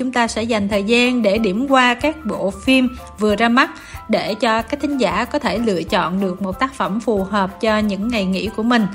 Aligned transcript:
chúng 0.00 0.12
ta 0.12 0.28
sẽ 0.28 0.42
dành 0.42 0.68
thời 0.68 0.84
gian 0.84 1.22
để 1.22 1.38
điểm 1.38 1.66
qua 1.68 1.94
các 1.94 2.26
bộ 2.26 2.50
phim 2.50 2.88
vừa 3.18 3.36
ra 3.36 3.48
mắt 3.48 3.70
để 4.08 4.34
cho 4.34 4.62
các 4.62 4.80
thính 4.80 4.98
giả 4.98 5.24
có 5.24 5.38
thể 5.38 5.58
lựa 5.58 5.82
chọn 5.82 6.20
được 6.20 6.42
một 6.42 6.58
tác 6.58 6.74
phẩm 6.74 7.00
phù 7.00 7.24
hợp 7.24 7.60
cho 7.60 7.78
những 7.78 8.08
ngày 8.08 8.24
nghỉ 8.24 8.48
của 8.56 8.62
mình. 8.62 8.86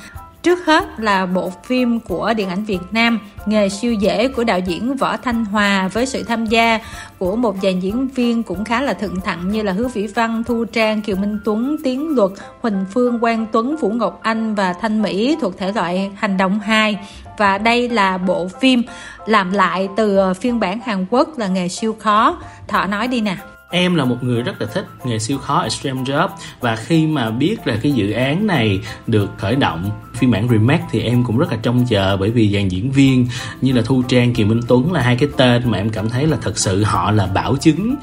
Trước 0.46 0.66
hết 0.66 1.00
là 1.00 1.26
bộ 1.26 1.52
phim 1.64 2.00
của 2.00 2.34
điện 2.34 2.50
ảnh 2.50 2.64
Việt 2.66 2.80
Nam 2.92 3.20
Nghề 3.46 3.70
siêu 3.70 3.94
dễ 3.94 4.28
của 4.28 4.44
đạo 4.44 4.60
diễn 4.60 4.96
Võ 4.96 5.18
Thanh 5.18 5.46
Hòa 5.46 5.88
với 5.88 6.06
sự 6.06 6.24
tham 6.24 6.46
gia 6.46 6.80
của 7.18 7.36
một 7.36 7.56
dàn 7.64 7.80
diễn 7.80 8.08
viên 8.08 8.44
cũng 8.44 8.66
khá 8.66 8.82
là 8.82 8.94
thượng 8.94 9.22
thặng 9.22 9.52
như 9.52 9.62
là 9.62 9.72
Hứa 9.72 9.88
Vĩ 9.88 10.08
Văn, 10.08 10.44
Thu 10.48 10.66
Trang, 10.66 11.02
Kiều 11.02 11.16
Minh 11.16 11.40
Tuấn, 11.46 11.76
Tiến 11.84 12.16
Luật, 12.16 12.32
Huỳnh 12.62 12.86
Phương, 12.94 13.20
Quang 13.20 13.46
Tuấn, 13.52 13.76
Vũ 13.78 13.90
Ngọc 13.90 14.20
Anh 14.22 14.56
và 14.56 14.74
Thanh 14.74 15.02
Mỹ 15.02 15.38
thuộc 15.42 15.58
thể 15.58 15.72
loại 15.72 16.12
hành 16.16 16.38
động 16.38 16.60
2 16.60 16.98
và 17.38 17.58
đây 17.58 17.90
là 17.90 18.18
bộ 18.18 18.48
phim 18.48 18.84
làm 19.26 19.52
lại 19.52 19.90
từ 19.98 20.34
phiên 20.34 20.60
bản 20.60 20.80
Hàn 20.86 21.06
Quốc 21.10 21.38
là 21.38 21.48
nghề 21.48 21.68
siêu 21.68 21.96
khó. 22.00 22.38
Thọ 22.68 22.86
nói 22.86 23.08
đi 23.08 23.22
nè 23.22 23.38
em 23.76 23.96
là 23.96 24.06
một 24.06 24.24
người 24.24 24.42
rất 24.42 24.62
là 24.62 24.68
thích 24.74 24.86
nghề 25.04 25.20
siêu 25.20 25.38
khó 25.38 25.62
extreme 25.62 26.02
job 26.02 26.30
và 26.60 26.76
khi 26.76 27.08
mà 27.08 27.32
biết 27.32 27.68
là 27.68 27.78
cái 27.82 27.92
dự 27.92 28.12
án 28.12 28.48
này 28.48 28.80
được 29.08 29.30
khởi 29.38 29.56
động, 29.56 29.92
phiên 30.14 30.32
bản 30.32 30.48
remake 30.50 30.84
thì 30.92 31.02
em 31.02 31.24
cũng 31.24 31.38
rất 31.38 31.52
là 31.52 31.58
trông 31.62 31.86
chờ 31.90 32.18
bởi 32.18 32.30
vì 32.30 32.54
dàn 32.54 32.68
diễn 32.68 32.92
viên 32.92 33.28
như 33.62 33.74
là 33.74 33.82
thu 33.86 34.04
trang 34.08 34.34
kiều 34.34 34.48
minh 34.48 34.62
tuấn 34.68 34.94
là 34.94 35.02
hai 35.02 35.16
cái 35.16 35.30
tên 35.38 35.62
mà 35.66 35.78
em 35.78 35.90
cảm 35.90 36.10
thấy 36.10 36.28
là 36.28 36.38
thật 36.42 36.58
sự 36.58 36.84
họ 36.84 37.12
là 37.12 37.26
bảo 37.26 37.56
chứng 37.56 37.96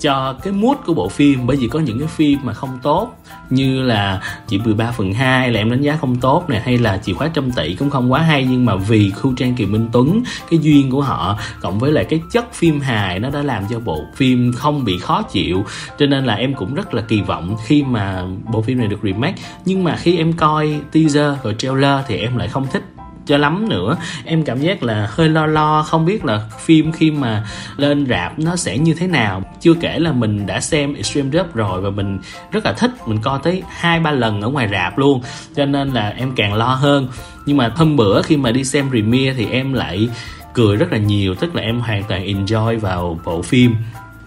cho 0.00 0.34
cái 0.42 0.52
mood 0.52 0.76
của 0.86 0.94
bộ 0.94 1.08
phim, 1.08 1.46
bởi 1.46 1.56
vì 1.56 1.68
có 1.68 1.80
những 1.80 1.98
cái 1.98 2.08
phim 2.08 2.38
mà 2.42 2.52
không 2.52 2.78
tốt, 2.82 3.12
như 3.50 3.82
là 3.82 4.20
chỉ 4.48 4.58
13 4.58 4.90
phần 4.90 5.12
2 5.12 5.50
là 5.50 5.60
em 5.60 5.70
đánh 5.70 5.82
giá 5.82 5.96
không 6.00 6.16
tốt 6.16 6.44
này 6.48 6.60
hay 6.60 6.78
là 6.78 6.98
chìa 6.98 7.12
khóa 7.12 7.28
trăm 7.28 7.52
tỷ 7.52 7.74
cũng 7.74 7.90
không 7.90 8.12
quá 8.12 8.20
hay, 8.20 8.46
nhưng 8.50 8.64
mà 8.64 8.76
vì 8.76 9.10
khu 9.10 9.32
trang 9.36 9.54
kiều 9.54 9.68
minh 9.68 9.88
tuấn, 9.92 10.22
cái 10.50 10.58
duyên 10.62 10.90
của 10.90 11.02
họ, 11.02 11.38
cộng 11.60 11.78
với 11.78 11.92
lại 11.92 12.04
cái 12.04 12.20
chất 12.32 12.54
phim 12.54 12.80
hài 12.80 13.20
nó 13.20 13.30
đã 13.30 13.42
làm 13.42 13.64
cho 13.70 13.80
bộ 13.80 14.04
phim 14.16 14.52
không 14.52 14.84
bị 14.84 14.98
khó 14.98 15.22
chịu. 15.22 15.64
Cho 15.98 16.06
nên 16.06 16.24
là 16.24 16.34
em 16.34 16.54
cũng 16.54 16.74
rất 16.74 16.94
là 16.94 17.02
kỳ 17.02 17.20
vọng 17.20 17.56
khi 17.66 17.82
mà 17.82 18.24
bộ 18.52 18.62
phim 18.62 18.78
này 18.78 18.86
được 18.86 19.00
remake. 19.02 19.42
Nhưng 19.64 19.84
mà 19.84 19.96
khi 19.96 20.16
em 20.16 20.32
coi 20.32 20.80
teaser 20.92 21.34
và 21.42 21.52
trailer 21.58 22.00
thì 22.06 22.16
em 22.16 22.36
lại 22.36 22.48
không 22.48 22.66
thích 22.72 22.82
cho 23.28 23.36
lắm 23.36 23.68
nữa. 23.68 23.96
Em 24.24 24.44
cảm 24.44 24.60
giác 24.60 24.82
là 24.82 25.08
hơi 25.10 25.28
lo 25.28 25.46
lo 25.46 25.82
không 25.82 26.04
biết 26.04 26.24
là 26.24 26.40
phim 26.60 26.92
khi 26.92 27.10
mà 27.10 27.44
lên 27.76 28.06
rạp 28.06 28.38
nó 28.38 28.56
sẽ 28.56 28.78
như 28.78 28.94
thế 28.94 29.06
nào. 29.06 29.42
Chưa 29.60 29.74
kể 29.74 29.98
là 29.98 30.12
mình 30.12 30.46
đã 30.46 30.60
xem 30.60 30.94
extreme 30.94 31.30
drop 31.30 31.54
rồi 31.54 31.80
và 31.80 31.90
mình 31.90 32.18
rất 32.52 32.64
là 32.64 32.72
thích 32.72 32.90
mình 33.06 33.18
coi 33.20 33.38
tới 33.42 33.62
hai 33.68 34.00
ba 34.00 34.10
lần 34.10 34.40
ở 34.40 34.48
ngoài 34.48 34.68
rạp 34.72 34.98
luôn. 34.98 35.22
Cho 35.56 35.64
nên 35.64 35.90
là 35.90 36.08
em 36.08 36.32
càng 36.36 36.54
lo 36.54 36.74
hơn. 36.74 37.08
Nhưng 37.46 37.56
mà 37.56 37.72
hôm 37.76 37.96
bữa 37.96 38.22
khi 38.22 38.36
mà 38.36 38.50
đi 38.50 38.64
xem 38.64 38.90
premiere 38.90 39.34
thì 39.34 39.46
em 39.50 39.72
lại 39.72 40.08
cười 40.54 40.76
rất 40.76 40.92
là 40.92 40.98
nhiều 40.98 41.34
tức 41.34 41.54
là 41.54 41.62
em 41.62 41.80
hoàn 41.80 42.04
toàn 42.04 42.26
enjoy 42.26 42.78
vào 42.78 43.20
bộ 43.24 43.42
phim. 43.42 43.74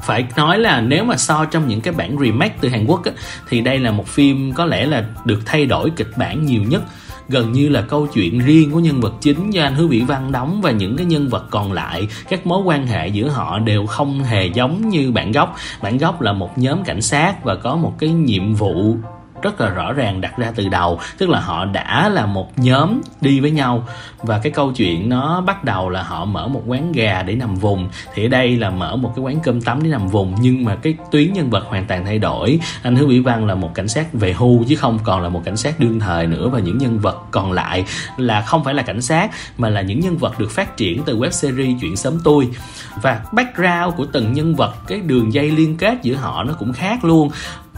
Phải 0.01 0.25
nói 0.35 0.59
là 0.59 0.81
nếu 0.81 1.03
mà 1.03 1.17
so 1.17 1.45
trong 1.45 1.67
những 1.67 1.81
cái 1.81 1.93
bản 1.93 2.17
remake 2.19 2.55
từ 2.61 2.69
Hàn 2.69 2.85
Quốc 2.85 3.05
á, 3.05 3.11
thì 3.49 3.61
đây 3.61 3.79
là 3.79 3.91
một 3.91 4.07
phim 4.07 4.53
có 4.53 4.65
lẽ 4.65 4.85
là 4.85 5.05
được 5.25 5.39
thay 5.45 5.65
đổi 5.65 5.89
kịch 5.95 6.11
bản 6.17 6.45
nhiều 6.45 6.63
nhất 6.63 6.81
gần 7.31 7.51
như 7.51 7.69
là 7.69 7.81
câu 7.81 8.07
chuyện 8.07 8.39
riêng 8.39 8.71
của 8.71 8.79
nhân 8.79 9.01
vật 9.01 9.13
chính 9.21 9.49
do 9.49 9.63
anh 9.63 9.75
Hứa 9.75 9.87
Vĩ 9.87 10.01
Văn 10.01 10.31
đóng 10.31 10.61
và 10.61 10.71
những 10.71 10.97
cái 10.97 11.05
nhân 11.05 11.29
vật 11.29 11.45
còn 11.49 11.71
lại, 11.71 12.07
các 12.29 12.47
mối 12.47 12.61
quan 12.65 12.87
hệ 12.87 13.07
giữa 13.07 13.27
họ 13.27 13.59
đều 13.59 13.85
không 13.85 14.23
hề 14.23 14.45
giống 14.45 14.89
như 14.89 15.11
bản 15.11 15.31
gốc. 15.31 15.55
Bản 15.81 15.97
gốc 15.97 16.21
là 16.21 16.33
một 16.33 16.57
nhóm 16.57 16.83
cảnh 16.83 17.01
sát 17.01 17.43
và 17.43 17.55
có 17.55 17.75
một 17.75 17.93
cái 17.99 18.09
nhiệm 18.09 18.53
vụ 18.53 18.95
rất 19.41 19.61
là 19.61 19.69
rõ 19.69 19.93
ràng 19.93 20.21
đặt 20.21 20.37
ra 20.37 20.51
từ 20.55 20.69
đầu, 20.69 20.99
tức 21.17 21.29
là 21.29 21.39
họ 21.39 21.65
đã 21.65 22.09
là 22.09 22.25
một 22.25 22.59
nhóm 22.59 23.01
đi 23.21 23.39
với 23.39 23.51
nhau. 23.51 23.87
Và 24.17 24.39
cái 24.39 24.51
câu 24.51 24.71
chuyện 24.71 25.09
nó 25.09 25.41
bắt 25.41 25.63
đầu 25.63 25.89
là 25.89 26.03
họ 26.03 26.25
mở 26.25 26.47
một 26.47 26.63
quán 26.67 26.91
gà 26.91 27.23
để 27.23 27.35
nằm 27.35 27.55
vùng. 27.55 27.89
Thì 28.13 28.25
ở 28.25 28.27
đây 28.27 28.57
là 28.57 28.69
mở 28.69 28.95
một 28.95 29.13
cái 29.15 29.23
quán 29.23 29.39
cơm 29.43 29.61
tắm 29.61 29.83
để 29.83 29.89
nằm 29.89 30.07
vùng, 30.07 30.35
nhưng 30.41 30.65
mà 30.65 30.75
cái 30.75 30.95
tuyến 31.11 31.33
nhân 31.33 31.49
vật 31.49 31.65
hoàn 31.67 31.85
toàn 31.85 32.05
thay 32.05 32.19
đổi. 32.19 32.59
Anh 32.83 32.95
hứa 32.95 33.05
vĩ 33.05 33.19
văn 33.19 33.45
là 33.45 33.55
một 33.55 33.73
cảnh 33.73 33.87
sát 33.87 34.13
về 34.13 34.33
hưu, 34.33 34.63
chứ 34.67 34.75
không 34.75 34.99
còn 35.03 35.21
là 35.21 35.29
một 35.29 35.41
cảnh 35.45 35.57
sát 35.57 35.79
đương 35.79 35.99
thời 35.99 36.27
nữa. 36.27 36.49
Và 36.49 36.59
những 36.59 36.77
nhân 36.77 36.99
vật 36.99 37.17
còn 37.31 37.51
lại 37.51 37.85
là 38.17 38.41
không 38.41 38.63
phải 38.63 38.73
là 38.73 38.83
cảnh 38.83 39.01
sát, 39.01 39.31
mà 39.57 39.69
là 39.69 39.81
những 39.81 39.99
nhân 39.99 40.17
vật 40.17 40.39
được 40.39 40.51
phát 40.51 40.77
triển 40.77 41.03
từ 41.03 41.17
web 41.17 41.29
series 41.31 41.75
chuyện 41.81 41.95
sớm 41.95 42.19
tôi. 42.23 42.49
Và 43.01 43.21
background 43.31 43.95
của 43.97 44.05
từng 44.05 44.33
nhân 44.33 44.55
vật, 44.55 44.75
cái 44.87 44.99
đường 44.99 45.33
dây 45.33 45.51
liên 45.51 45.77
kết 45.77 45.97
giữa 46.01 46.15
họ 46.15 46.43
nó 46.43 46.53
cũng 46.53 46.73
khác 46.73 47.05
luôn 47.05 47.29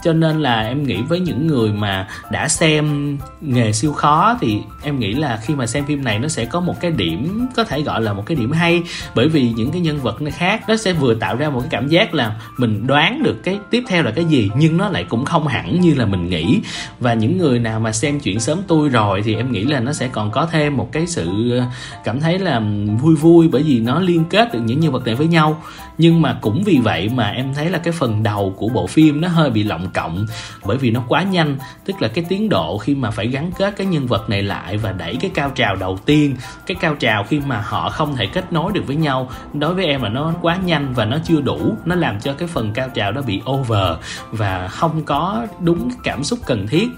cho 0.04 0.14
nên 0.14 0.42
là 0.42 0.62
em 0.62 0.84
nghĩ 0.84 1.02
với 1.02 1.20
những 1.20 1.48
người 1.48 1.72
mà 1.74 2.08
đã 2.32 2.48
xem 2.48 3.18
nghề 3.42 3.72
siêu 3.72 3.94
khó 3.94 4.38
thì 4.42 4.58
em 4.84 5.00
nghĩ 5.00 5.14
là 5.14 5.40
khi 5.44 5.56
mà 5.56 5.68
xem 5.68 5.86
phim 5.86 6.04
này 6.04 6.20
nó 6.20 6.28
sẽ 6.28 6.46
có 6.46 6.60
một 6.60 6.80
cái 6.80 6.92
điểm, 6.92 7.48
có 7.56 7.64
thể 7.64 7.82
gọi 7.82 8.02
là 8.02 8.14
một 8.14 8.24
cái 8.26 8.36
điểm 8.36 8.52
hay. 8.52 8.84
Bởi 9.16 9.28
vì 9.28 9.52
những 9.52 9.72
cái 9.72 9.82
nhân 9.82 10.00
vật 10.00 10.22
nó 10.22 10.32
khác 10.34 10.62
nó 10.68 10.76
sẽ 10.76 10.94
vừa 10.94 11.14
tạo 11.14 11.36
ra 11.36 11.50
một 11.50 11.60
cái 11.60 11.70
cảm 11.72 11.88
giác 11.88 12.14
là 12.14 12.36
mình 12.58 12.88
đoán 12.88 13.24
được 13.24 13.44
cái 13.44 13.60
tiếp 13.70 13.84
theo 13.88 14.04
là 14.04 14.12
cái 14.12 14.26
gì, 14.26 14.52
nhưng 14.58 14.78
nó 14.78 14.90
lại 14.90 15.06
cũng 15.10 15.26
không 15.26 15.48
hẳn 15.48 15.82
như 15.82 15.94
là 15.94 16.06
mình 16.06 16.30
nghĩ. 16.30 16.60
Và 17.00 17.14
những 17.14 17.38
người 17.38 17.60
nào 17.60 17.80
mà 17.80 17.92
xem 17.92 18.20
chuyện 18.20 18.40
sớm 18.40 18.60
tôi 18.68 18.90
rồi 18.90 19.22
thì 19.26 19.36
em 19.36 19.52
nghĩ 19.52 19.64
là 19.64 19.80
nó 19.80 19.94
sẽ 19.94 20.08
còn 20.08 20.32
có 20.32 20.48
thêm 20.52 20.78
một 20.78 20.90
cái 20.92 21.08
sự 21.08 21.58
ờ, 21.60 21.66
cảm 22.04 22.20
thấy 22.20 22.40
là 22.40 22.62
vui 23.02 23.16
vui 23.16 23.48
bởi 23.48 23.64
vì 23.64 23.80
nó 23.80 24.00
liên 24.00 24.26
kết 24.26 24.54
được 24.54 24.60
những 24.66 24.80
nhân 24.80 24.92
vật 24.92 25.06
này 25.06 25.16
với 25.16 25.28
nhau. 25.28 25.62
Nhưng 25.98 26.22
mà 26.22 26.38
cũng 26.42 26.64
vì 26.64 26.80
vậy 26.84 27.10
mà 27.16 27.28
em 27.28 27.54
thấy 27.54 27.70
là 27.70 27.78
cái 27.78 27.94
phần 27.94 28.24
đầu 28.24 28.54
của 28.58 28.70
bộ 28.70 28.88
phim 28.88 29.22
nó 29.22 29.28
hơi 29.28 29.50
bị 29.50 29.64
lộng 29.64 29.88
cộng, 29.94 30.26
bởi 30.66 30.78
vì 30.78 30.92
nó 30.92 31.04
quá 31.08 31.24
nhanh, 31.24 31.58
tức 31.86 32.02
là 32.02 32.08
cái 32.08 32.26
tiến 32.30 32.50
độ 32.50 32.78
khi 32.78 32.96
mà 32.96 33.12
phải 33.12 33.28
gắn 33.28 33.52
kết 33.58 33.74
cái 33.78 33.88
nhân 33.88 34.08
vật 34.08 34.30
này 34.30 34.44
lại 34.44 34.78
và 34.78 34.92
đẩy 34.92 35.16
cái 35.16 35.32
cao 35.34 35.50
trào 35.56 35.76
đầu 35.76 36.00
tiên, 36.06 36.36
cái 36.66 36.78
cao 36.80 36.96
trào 36.96 37.24
khi 37.24 37.40
mà 37.40 37.62
họ 37.62 37.90
không 37.90 38.16
thể 38.16 38.26
kết 38.26 38.54
nối 38.54 38.72
được 38.72 38.84
với 38.88 38.96
nhau. 38.96 39.30
Đối 39.54 39.74
với 39.74 39.86
em 39.86 40.02
là 40.02 40.10
nó 40.10 40.34
quá 40.42 40.58
nhanh 40.66 40.94
và 40.94 41.06
nó 41.06 41.18
chưa 41.26 41.42
đủ, 41.42 41.76
nó 41.86 41.96
làm 41.96 42.20
cho 42.20 42.34
cái 42.34 42.48
phần 42.48 42.74
cao 42.74 42.90
trào 42.90 43.12
đó 43.12 43.22
bị 43.22 43.42
over 43.52 43.98
và 44.32 44.68
không 44.68 45.04
có 45.04 45.48
đúng 45.60 45.90
cảm 46.04 46.24
xúc 46.24 46.40
cần 46.46 46.68
thiết 46.68 46.90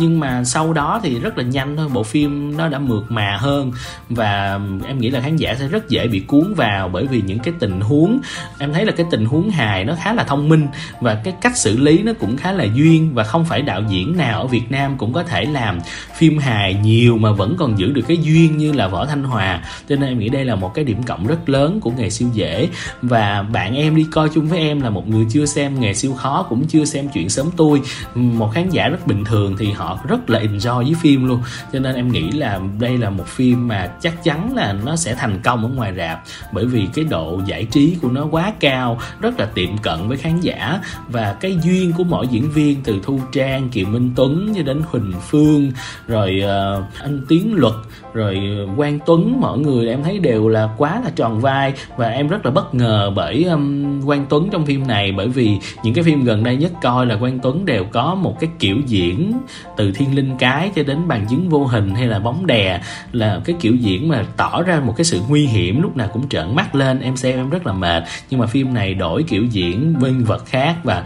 nhưng 0.00 0.20
mà 0.20 0.44
sau 0.44 0.72
đó 0.72 1.00
thì 1.02 1.20
rất 1.20 1.38
là 1.38 1.44
nhanh 1.44 1.76
thôi, 1.76 1.88
bộ 1.92 2.02
phim 2.02 2.56
nó 2.56 2.68
đã 2.68 2.78
mượt 2.78 3.04
mà 3.08 3.36
hơn. 3.40 3.72
Và 4.08 4.60
em 4.86 4.98
nghĩ 4.98 5.10
là 5.10 5.20
khán 5.20 5.36
giả 5.36 5.54
sẽ 5.54 5.68
rất 5.68 5.88
dễ 5.88 6.08
bị 6.08 6.20
cuốn 6.20 6.54
vào 6.54 6.88
bởi 6.88 7.06
vì 7.06 7.22
những 7.26 7.38
cái 7.38 7.54
tình 7.58 7.80
huống, 7.80 8.20
em 8.58 8.72
thấy 8.72 8.84
là 8.84 8.92
cái 8.92 9.06
tình 9.10 9.24
huống 9.24 9.50
hài 9.50 9.84
nó 9.84 9.94
khá 10.02 10.12
là 10.12 10.24
thông 10.24 10.48
minh 10.48 10.66
và 11.00 11.14
cái 11.14 11.34
cách 11.40 11.56
xử 11.56 11.76
lý 11.76 12.02
nó 12.02 12.12
cũng 12.20 12.36
khá 12.36 12.52
là 12.52 12.64
duyên 12.64 13.14
và 13.14 13.24
không 13.24 13.44
phải 13.44 13.62
đạo 13.62 13.82
diễn 13.88 14.16
nào 14.16 14.40
ở 14.40 14.46
Việt 14.46 14.70
Nam 14.70 14.96
cũng 14.98 15.12
có 15.12 15.22
thể 15.22 15.44
làm 15.44 15.78
phim 16.16 16.38
hài 16.38 16.74
nhiều 16.74 17.18
mà 17.18 17.32
vẫn 17.32 17.54
còn 17.58 17.78
giữ 17.78 17.92
được 17.92 18.02
cái 18.08 18.16
duyên 18.22 18.56
như 18.56 18.72
là 18.72 18.88
Võ 18.88 19.06
Thanh 19.06 19.24
Hòa. 19.24 19.62
Cho 19.88 19.96
nên 19.96 20.08
em 20.08 20.18
nghĩ 20.18 20.28
đây 20.28 20.44
là 20.44 20.54
một 20.54 20.74
cái 20.74 20.84
điểm 20.84 21.02
cộng 21.02 21.26
rất 21.26 21.48
lớn 21.48 21.80
của 21.80 21.90
nghề 21.90 22.10
siêu 22.10 22.28
dễ. 22.32 22.68
Và 23.02 23.42
bạn 23.42 23.76
em 23.76 23.96
đi 23.96 24.06
coi 24.10 24.28
chung 24.28 24.48
với 24.48 24.58
em 24.58 24.80
là 24.80 24.90
một 24.90 25.08
người 25.08 25.26
chưa 25.30 25.46
xem 25.46 25.80
nghề 25.80 25.94
siêu 25.94 26.14
khó 26.14 26.46
cũng 26.48 26.66
chưa 26.66 26.84
xem 26.84 27.08
chuyện 27.14 27.28
sớm 27.28 27.50
tôi. 27.56 27.82
Một 28.14 28.50
khán 28.54 28.70
giả 28.70 28.88
rất 28.88 29.06
bình 29.06 29.24
thường 29.24 29.56
thì 29.58 29.70
họ 29.70 29.89
rất 30.08 30.30
là 30.30 30.40
enjoy 30.40 30.84
với 30.84 30.94
phim 31.00 31.28
luôn. 31.28 31.42
Cho 31.72 31.78
nên 31.78 31.94
em 31.94 32.12
nghĩ 32.12 32.30
là 32.30 32.60
đây 32.80 32.98
là 32.98 33.10
một 33.10 33.26
phim 33.26 33.68
mà 33.68 33.86
chắc 34.00 34.24
chắn 34.24 34.54
là 34.54 34.72
nó 34.84 34.96
sẽ 34.96 35.14
thành 35.14 35.40
công 35.44 35.62
ở 35.62 35.68
ngoài 35.68 35.92
rạp. 35.96 36.22
Bởi 36.52 36.66
vì 36.66 36.88
cái 36.94 37.04
độ 37.04 37.40
giải 37.46 37.64
trí 37.64 37.96
của 38.02 38.08
nó 38.08 38.26
quá 38.30 38.52
cao 38.60 39.00
rất 39.20 39.40
là 39.40 39.46
tiệm 39.46 39.78
cận 39.78 40.08
với 40.08 40.16
khán 40.16 40.40
giả. 40.40 40.80
Và 41.08 41.36
cái 41.40 41.58
duyên 41.62 41.92
của 41.92 42.04
mỗi 42.04 42.26
diễn 42.28 42.50
viên 42.50 42.82
từ 42.82 43.00
thu 43.02 43.20
trang 43.32 43.68
kiều 43.68 43.86
minh 43.86 44.12
tuấn 44.16 44.52
cho 44.56 44.62
đến 44.62 44.82
huỳnh 44.86 45.12
phương 45.30 45.72
rồi 46.06 46.42
uh, 46.44 46.84
anh 47.02 47.20
tiến 47.28 47.54
luật 47.54 47.74
rồi 48.14 48.40
ờ, 48.58 48.66
quang 48.76 48.98
tuấn 49.06 49.40
mọi 49.40 49.58
người 49.58 49.88
em 49.88 50.02
thấy 50.02 50.18
đều 50.18 50.48
là 50.48 50.68
quá 50.78 51.00
là 51.04 51.10
tròn 51.16 51.40
vai. 51.40 51.72
Và 51.96 52.08
em 52.08 52.28
rất 52.28 52.44
là 52.44 52.50
bất 52.50 52.74
ngờ 52.74 53.12
bởi 53.16 53.44
um, 53.44 54.00
quang 54.06 54.26
tuấn 54.28 54.48
trong 54.52 54.66
phim 54.66 54.86
này. 54.86 55.12
Bởi 55.12 55.28
vì 55.28 55.58
những 55.82 55.94
cái 55.94 56.04
phim 56.04 56.24
gần 56.24 56.44
đây 56.44 56.56
nhất 56.56 56.72
coi 56.82 57.06
là 57.06 57.16
quang 57.16 57.38
tuấn 57.38 57.64
đều 57.64 57.84
có 57.84 58.14
một 58.14 58.40
cái 58.40 58.50
kiểu 58.58 58.76
diễn 58.86 59.32
từ 59.80 59.92
thiên 59.92 60.14
linh 60.14 60.36
cái 60.38 60.70
cho 60.74 60.82
đến 60.82 61.08
bàn 61.08 61.26
dứng 61.28 61.48
vô 61.48 61.64
hình 61.64 61.94
hay 61.94 62.06
là 62.06 62.18
bóng 62.18 62.46
đè, 62.46 62.80
là 63.12 63.40
cái 63.44 63.56
kiểu 63.60 63.74
diễn 63.74 64.08
mà 64.08 64.24
tỏ 64.36 64.62
ra 64.62 64.80
một 64.80 64.94
cái 64.96 65.04
sự 65.04 65.20
nguy 65.28 65.46
hiểm, 65.46 65.82
lúc 65.82 65.96
nào 65.96 66.08
cũng 66.12 66.28
trợn 66.28 66.54
mắt 66.54 66.74
lên, 66.74 67.00
em 67.00 67.16
xem 67.16 67.36
em 67.36 67.50
rất 67.50 67.66
là 67.66 67.72
mệt. 67.72 68.04
Nhưng 68.30 68.40
mà 68.40 68.46
phim 68.46 68.74
này 68.74 68.94
đổi 68.94 69.22
kiểu 69.22 69.44
diễn 69.44 69.94
nhân 70.00 70.24
vật 70.24 70.46
khác 70.46 70.76
và 70.84 71.04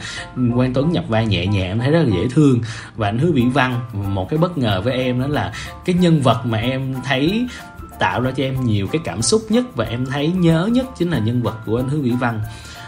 quang 0.55 0.75
tuấn 0.75 0.93
nhập 0.93 1.05
vai 1.09 1.27
nhẹ 1.27 1.47
nhàng, 1.47 1.69
em 1.69 1.79
thấy 1.79 1.91
rất 1.91 2.03
là 2.03 2.17
dễ 2.17 2.29
thương. 2.31 2.61
Và 2.97 3.09
anh 3.09 3.19
hứa 3.19 3.33
vĩ 3.33 3.43
văn, 3.43 3.81
một 3.93 4.29
cái 4.31 4.39
bất 4.39 4.59
ngờ 4.59 4.81
với 4.85 4.95
em 4.95 5.21
đó 5.21 5.27
là 5.27 5.53
cái 5.85 5.97
nhân 6.01 6.21
vật 6.21 6.47
mà 6.47 6.59
em 6.59 6.95
thấy 7.05 7.47
tạo 7.99 8.21
ra 8.21 8.31
cho 8.31 8.45
em 8.45 8.65
nhiều 8.65 8.87
cái 8.87 9.01
cảm 9.05 9.23
xúc 9.23 9.43
nhất 9.49 9.77
và 9.77 9.85
em 9.85 10.07
thấy 10.07 10.29
nhớ 10.29 10.69
nhất 10.73 10.87
chính 10.99 11.11
là 11.11 11.19
nhân 11.19 11.43
vật 11.43 11.57
của 11.67 11.77
anh 11.77 11.89
hứa 11.89 11.99
vĩ 11.99 12.11
văn 12.11 12.41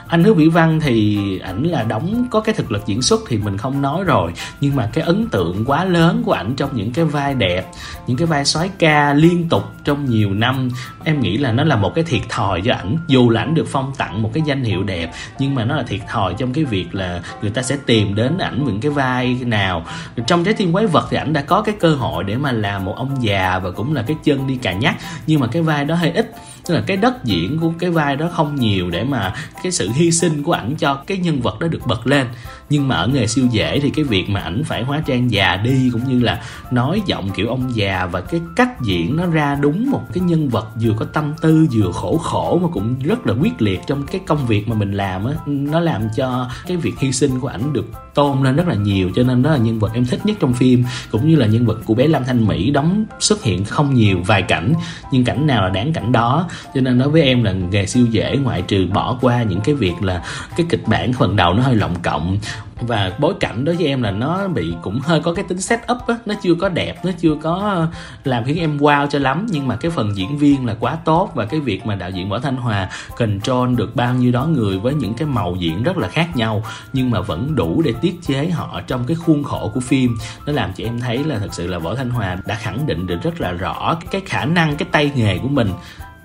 anh 0.09 0.25
hứa 0.25 0.35
vĩ 0.35 0.49
văn 0.49 0.81
thì 0.81 1.19
ảnh 1.39 1.63
là 1.63 1.83
đóng 1.83 2.27
có 2.31 2.41
cái 2.41 2.55
thực 2.55 2.73
lực 2.73 2.87
diễn 2.87 3.03
xuất 3.03 3.21
thì 3.29 3.39
mình 3.39 3.59
không 3.59 3.83
nói 3.83 4.05
rồi. 4.05 4.33
Nhưng 4.61 4.77
mà 4.77 4.91
cái 4.93 5.05
ấn 5.05 5.29
tượng 5.29 5.65
quá 5.67 5.85
lớn 5.85 6.23
của 6.27 6.33
ảnh 6.33 6.55
trong 6.57 6.71
những 6.77 6.93
cái 6.93 7.05
vai 7.05 7.35
đẹp, 7.35 7.67
những 8.07 8.17
cái 8.17 8.27
vai 8.27 8.45
soái 8.45 8.71
ca 8.79 9.15
liên 9.15 9.49
tục 9.49 9.65
trong 9.85 10.05
nhiều 10.05 10.35
năm, 10.35 10.69
em 11.05 11.21
nghĩ 11.21 11.37
là 11.37 11.53
nó 11.53 11.65
là 11.65 11.77
một 11.77 11.95
cái 11.95 12.05
thiệt 12.05 12.23
thòi 12.29 12.63
cho 12.65 12.75
ảnh. 12.75 12.97
Dù 13.09 13.31
là 13.31 13.41
ảnh 13.41 13.55
được 13.55 13.67
phong 13.69 13.93
tặng 13.99 14.23
một 14.23 14.31
cái 14.35 14.43
danh 14.47 14.65
hiệu 14.65 14.83
đẹp, 14.83 15.11
nhưng 15.39 15.55
mà 15.55 15.65
nó 15.65 15.77
là 15.77 15.83
thiệt 15.83 16.01
thòi 16.09 16.35
trong 16.35 16.53
cái 16.53 16.65
việc 16.65 16.95
là 16.95 17.21
người 17.43 17.51
ta 17.51 17.63
sẽ 17.63 17.77
tìm 17.87 18.15
đến 18.15 18.39
ảnh 18.39 18.65
những 18.65 18.81
cái 18.81 18.91
vai 18.91 19.39
nào. 19.45 19.87
Trong 20.27 20.45
trái 20.45 20.55
tim 20.55 20.73
quái 20.73 20.87
vật 20.87 21.07
thì 21.11 21.17
ảnh 21.17 21.33
đã 21.33 21.43
có 21.43 21.63
cái 21.63 21.75
cơ 21.81 21.95
hội 21.95 22.25
để 22.25 22.37
mà 22.37 22.53
làm 22.53 22.85
một 22.85 22.95
ông 22.97 23.17
già 23.21 23.59
và 23.59 23.71
cũng 23.71 23.95
là 23.95 24.03
cái 24.03 24.17
chân 24.25 24.47
đi 24.47 24.57
cà 24.57 24.73
nhắc. 24.73 24.97
Nhưng 25.27 25.41
mà 25.41 25.47
cái 25.47 25.63
vai 25.63 25.85
đó 25.85 25.95
hơi 25.95 26.11
ít 26.11 26.33
tức 26.69 26.75
là 26.75 26.83
cái 26.87 26.97
đất 26.97 27.25
diễn 27.25 27.59
của 27.61 27.73
cái 27.79 27.91
vai 27.91 28.17
đó 28.17 28.29
không 28.33 28.55
nhiều 28.55 28.91
để 28.91 29.05
mà 29.05 29.35
cái 29.63 29.73
sự 29.73 29.91
hy 29.95 30.11
sinh 30.13 30.43
của 30.43 30.53
ảnh 30.53 30.75
cho 30.77 30.95
cái 30.95 31.19
nhân 31.19 31.41
vật 31.41 31.59
đó 31.61 31.69
được 31.69 31.81
bật 31.87 32.07
lên 32.07 32.27
nhưng 32.71 32.89
mà 32.89 32.97
ở 32.97 33.09
nghề 33.09 33.27
siêu 33.27 33.47
dễ 33.51 33.81
thì 33.81 33.91
cái 33.91 34.05
việc 34.05 34.31
mà 34.31 34.41
ảnh 34.41 34.63
phải 34.65 34.83
hóa 34.83 35.03
trang 35.07 35.31
già 35.31 35.57
đi 35.57 35.91
cũng 35.93 36.09
như 36.09 36.25
là 36.25 36.43
nói 36.71 37.03
giọng 37.07 37.31
kiểu 37.31 37.49
ông 37.49 37.71
già 37.75 38.07
và 38.13 38.21
cái 38.21 38.41
cách 38.57 38.81
diễn 38.83 39.17
nó 39.17 39.27
ra 39.27 39.55
đúng 39.61 39.91
một 39.91 40.03
cái 40.13 40.21
nhân 40.21 40.49
vật 40.49 40.69
vừa 40.83 40.93
có 40.99 41.05
tâm 41.05 41.35
tư, 41.41 41.67
vừa 41.73 41.93
khổ 41.93 42.17
khổ 42.17 42.61
mà 42.63 42.69
cũng 42.73 42.95
rất 43.05 43.27
là 43.27 43.35
quyết 43.41 43.63
liệt 43.63 43.81
trong 43.87 44.07
cái 44.07 44.21
công 44.27 44.47
việc 44.47 44.69
mà 44.69 44.77
mình 44.77 44.93
làm 44.93 45.25
á. 45.25 45.33
Nó 45.47 45.81
làm 45.81 46.03
cho 46.17 46.49
cái 46.67 46.77
việc 46.77 46.95
hy 46.99 47.13
sinh 47.13 47.41
của 47.41 47.49
ảnh 47.49 47.73
được 47.73 47.87
tôn 48.15 48.43
lên 48.43 48.57
rất 48.57 48.69
là 48.69 48.75
nhiều, 48.75 49.11
cho 49.17 49.23
nên 49.23 49.43
đó 49.43 49.51
là 49.51 49.57
nhân 49.57 49.79
vật 49.79 49.93
em 49.95 50.07
thích 50.07 50.27
nhất 50.27 50.37
trong 50.41 50.55
phim. 50.55 50.85
Cũng 51.11 51.29
như 51.29 51.37
là 51.37 51.47
nhân 51.47 51.67
vật 51.67 51.79
của 51.85 51.95
bé 51.95 52.07
Lam 52.07 52.25
Thanh 52.25 52.47
Mỹ 52.47 52.71
đóng 52.71 53.05
xuất 53.19 53.43
hiện 53.43 53.65
không 53.65 53.95
nhiều 53.95 54.19
vài 54.27 54.43
cảnh, 54.43 54.75
nhưng 55.13 55.25
cảnh 55.25 55.47
nào 55.47 55.63
là 55.63 55.69
đáng 55.69 55.93
cảnh 55.93 56.13
đó. 56.13 56.49
Cho 56.75 56.81
nên 56.81 56.99
nói 56.99 57.09
với 57.09 57.23
em 57.23 57.43
là 57.43 57.53
nghề 57.53 57.87
siêu 57.87 58.07
dễ, 58.07 58.37
ngoại 58.37 58.63
trừ 58.63 58.87
bỏ 58.93 59.19
qua 59.21 59.43
những 59.43 59.61
cái 59.61 59.75
việc 59.75 60.03
là 60.03 60.23
cái 60.57 60.67
kịch 60.71 60.83
bản 60.87 61.13
phần 61.13 61.37
đầu 61.37 61.55
nó 61.55 61.63
hơi 61.63 61.75
lộng 61.75 61.95
cộng 62.03 62.39
và 62.81 63.13
bối 63.19 63.35
cảnh 63.41 63.65
đối 63.65 63.77
với 63.77 63.87
em 63.87 64.03
là 64.03 64.11
nó 64.11 64.49
bị 64.49 64.75
cũng 64.83 65.01
hơi 65.01 65.21
có 65.21 65.35
cái 65.35 65.45
tính 65.49 65.61
set 65.61 65.81
up 65.93 65.99
á, 66.07 66.15
nó 66.27 66.35
chưa 66.43 66.55
có 66.55 66.69
đẹp, 66.69 67.05
nó 67.05 67.11
chưa 67.19 67.35
có 67.43 67.87
làm 68.25 68.45
khiến 68.45 68.59
em 68.59 68.79
wow 68.79 69.07
cho 69.07 69.19
lắm. 69.19 69.47
Nhưng 69.51 69.69
mà 69.69 69.77
cái 69.77 69.91
phần 69.91 70.17
diễn 70.17 70.39
viên 70.39 70.67
là 70.67 70.77
quá 70.81 70.97
tốt 71.05 71.31
và 71.35 71.45
cái 71.45 71.61
việc 71.61 71.87
mà 71.87 71.95
đạo 71.95 72.11
diễn 72.11 72.29
võ 72.29 72.39
thanh 72.39 72.57
hòa 72.57 72.89
control 73.17 73.75
được 73.75 73.97
bao 73.97 74.15
nhiêu 74.15 74.33
đó 74.33 74.47
người 74.47 74.79
với 74.79 74.95
những 74.95 75.15
cái 75.15 75.29
màu 75.29 75.57
diễn 75.59 75.83
rất 75.83 75.99
là 75.99 76.09
khác 76.09 76.37
nhau, 76.37 76.63
nhưng 76.93 77.11
mà 77.11 77.21
vẫn 77.21 77.55
đủ 77.55 77.83
để 77.83 77.95
tiết 78.01 78.19
chế 78.23 78.51
họ 78.51 78.81
trong 78.87 79.05
cái 79.07 79.17
khuôn 79.17 79.45
khổ 79.45 79.71
của 79.75 79.81
phim. 79.81 80.17
Nó 80.47 80.53
làm 80.53 80.73
cho 80.73 80.85
em 80.85 81.01
thấy 81.01 81.25
là 81.25 81.39
thật 81.39 81.55
sự 81.55 81.67
là 81.67 81.79
võ 81.79 81.95
thanh 81.95 82.11
hòa 82.11 82.37
đã 82.47 82.55
khẳng 82.55 82.87
định 82.87 83.07
được 83.07 83.23
rất 83.23 83.41
là 83.41 83.53
rõ 83.53 83.99
cái 84.11 84.23
khả 84.27 84.45
năng, 84.45 84.77
cái 84.77 84.89
tay 84.93 85.13
nghề 85.17 85.39
của 85.39 85.49
mình 85.49 85.69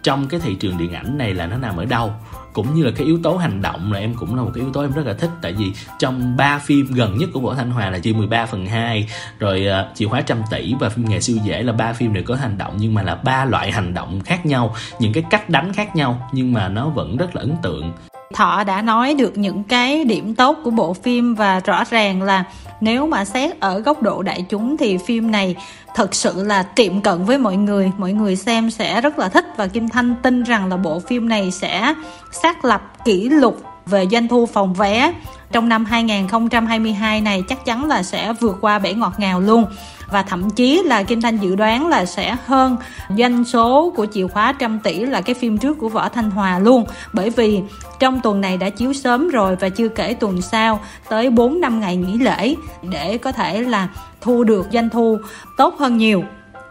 trong 0.03 0.27
cái 0.27 0.39
thị 0.39 0.55
trường 0.55 0.77
điện 0.77 0.93
ảnh 0.93 1.17
này 1.17 1.33
là 1.33 1.47
nó 1.47 1.57
nằm 1.57 1.77
ở 1.77 1.85
đâu 1.85 2.13
cũng 2.53 2.75
như 2.75 2.83
là 2.83 2.92
cái 2.95 3.07
yếu 3.07 3.19
tố 3.24 3.38
hành 3.38 3.62
động 3.62 3.94
là 3.94 4.00
em 4.00 4.13
cũng 4.13 4.36
là 4.36 4.42
một 4.42 4.51
cái 4.53 4.62
yếu 4.63 4.74
tố 4.74 4.81
em 4.81 4.92
rất 4.92 5.06
là 5.06 5.13
thích. 5.13 5.30
Tại 5.42 5.53
vì 5.53 5.74
trong 6.00 6.38
ba 6.38 6.59
phim 6.59 6.88
gần 6.94 7.18
nhất 7.18 7.30
của 7.33 7.39
Võ 7.39 7.53
Thanh 7.53 7.71
Hòa 7.71 7.89
là 7.89 8.00
chi 8.00 8.13
13 8.13 8.45
phần 8.45 8.65
2 8.65 9.07
rồi 9.39 9.68
uh, 9.68 9.95
chìa 9.95 10.06
khóa 10.06 10.21
trăm 10.21 10.42
tỷ 10.51 10.74
và 10.80 10.89
phim 10.89 11.09
nghề 11.09 11.21
siêu 11.21 11.38
dễ 11.44 11.63
là 11.63 11.74
ba 11.74 11.94
phim 11.94 12.13
đều 12.13 12.24
có 12.24 12.36
hành 12.36 12.57
động 12.57 12.74
nhưng 12.77 12.94
mà 12.94 13.03
là 13.03 13.15
ba 13.15 13.45
loại 13.45 13.71
hành 13.71 13.94
động 13.94 14.21
khác 14.25 14.45
nhau 14.45 14.75
những 15.00 15.13
cái 15.13 15.24
cách 15.30 15.50
đánh 15.50 15.74
khác 15.74 15.95
nhau 15.95 16.30
nhưng 16.31 16.53
mà 16.53 16.68
nó 16.68 16.89
vẫn 16.89 17.18
rất 17.18 17.36
là 17.36 17.42
ấn 17.42 17.56
tượng. 17.63 17.92
Thọ 18.33 18.63
đã 18.63 18.81
nói 18.81 19.13
được 19.13 19.38
những 19.38 19.63
cái 19.63 20.06
điểm 20.06 20.36
tốt 20.36 20.57
của 20.63 20.71
bộ 20.71 20.94
phim 20.94 21.36
và 21.36 21.59
rõ 21.59 21.83
ràng 21.89 22.21
là 22.21 22.44
nếu 22.81 23.07
mà 23.07 23.25
xét 23.25 23.59
ở 23.59 23.79
góc 23.79 24.01
độ 24.01 24.21
đại 24.21 24.45
chúng 24.49 24.77
thì 24.77 24.97
phim 24.97 25.31
này 25.31 25.55
thật 25.95 26.15
sự 26.15 26.43
là 26.43 26.63
tiệm 26.63 27.01
cận 27.01 27.25
với 27.25 27.37
mọi 27.37 27.57
người. 27.57 27.91
Mọi 27.97 28.13
người 28.13 28.35
xem 28.35 28.71
sẽ 28.71 29.01
rất 29.01 29.19
là 29.19 29.29
thích 29.29 29.45
và 29.57 29.67
kim 29.67 29.89
thanh 29.89 30.15
tin 30.23 30.43
rằng 30.43 30.69
là 30.69 30.77
bộ 30.77 30.99
phim 30.99 31.29
này 31.29 31.51
sẽ 31.51 31.93
xác 32.31 32.65
lập 32.65 32.81
kỷ 33.05 33.29
lục 33.29 33.61
về 33.85 34.07
doanh 34.11 34.27
thu 34.27 34.45
phòng 34.45 34.73
vé. 34.73 35.13
Trong 35.51 35.69
năm 35.69 35.85
2022 35.85 37.21
này 37.21 37.43
chắc 37.49 37.65
chắn 37.65 37.85
là 37.85 38.03
sẽ 38.03 38.33
vượt 38.33 38.57
qua 38.61 38.79
bể 38.79 38.93
ngọt 38.93 39.13
ngào 39.17 39.39
luôn 39.39 39.65
và 40.11 40.23
thậm 40.23 40.49
chí 40.49 40.83
là 40.85 41.03
Kim 41.03 41.21
Thanh 41.21 41.37
dự 41.37 41.55
đoán 41.55 41.87
là 41.87 42.05
sẽ 42.05 42.35
hơn 42.45 42.77
doanh 43.17 43.43
số 43.43 43.93
của 43.95 44.05
chìa 44.05 44.27
khóa 44.27 44.53
trăm 44.59 44.79
tỷ 44.79 44.99
là 45.05 45.21
cái 45.21 45.35
phim 45.35 45.57
trước 45.57 45.77
của 45.77 45.89
Võ 45.89 46.09
Thanh 46.09 46.31
Hòa 46.31 46.59
luôn. 46.59 46.85
Bởi 47.13 47.29
vì 47.29 47.61
trong 47.99 48.19
tuần 48.19 48.41
này 48.41 48.57
đã 48.57 48.69
chiếu 48.69 48.93
sớm 48.93 49.29
rồi 49.29 49.55
và 49.55 49.69
chưa 49.69 49.87
kể 49.87 50.13
tuần 50.13 50.41
sau, 50.41 50.79
tới 51.09 51.29
4 51.29 51.61
năm 51.61 51.79
ngày 51.79 51.95
nghỉ 51.95 52.17
lễ 52.17 52.55
để 52.81 53.17
có 53.17 53.31
thể 53.31 53.61
là 53.61 53.87
thu 54.21 54.43
được 54.43 54.67
doanh 54.73 54.89
thu 54.89 55.17
tốt 55.57 55.75
hơn 55.79 55.97
nhiều. 55.97 56.23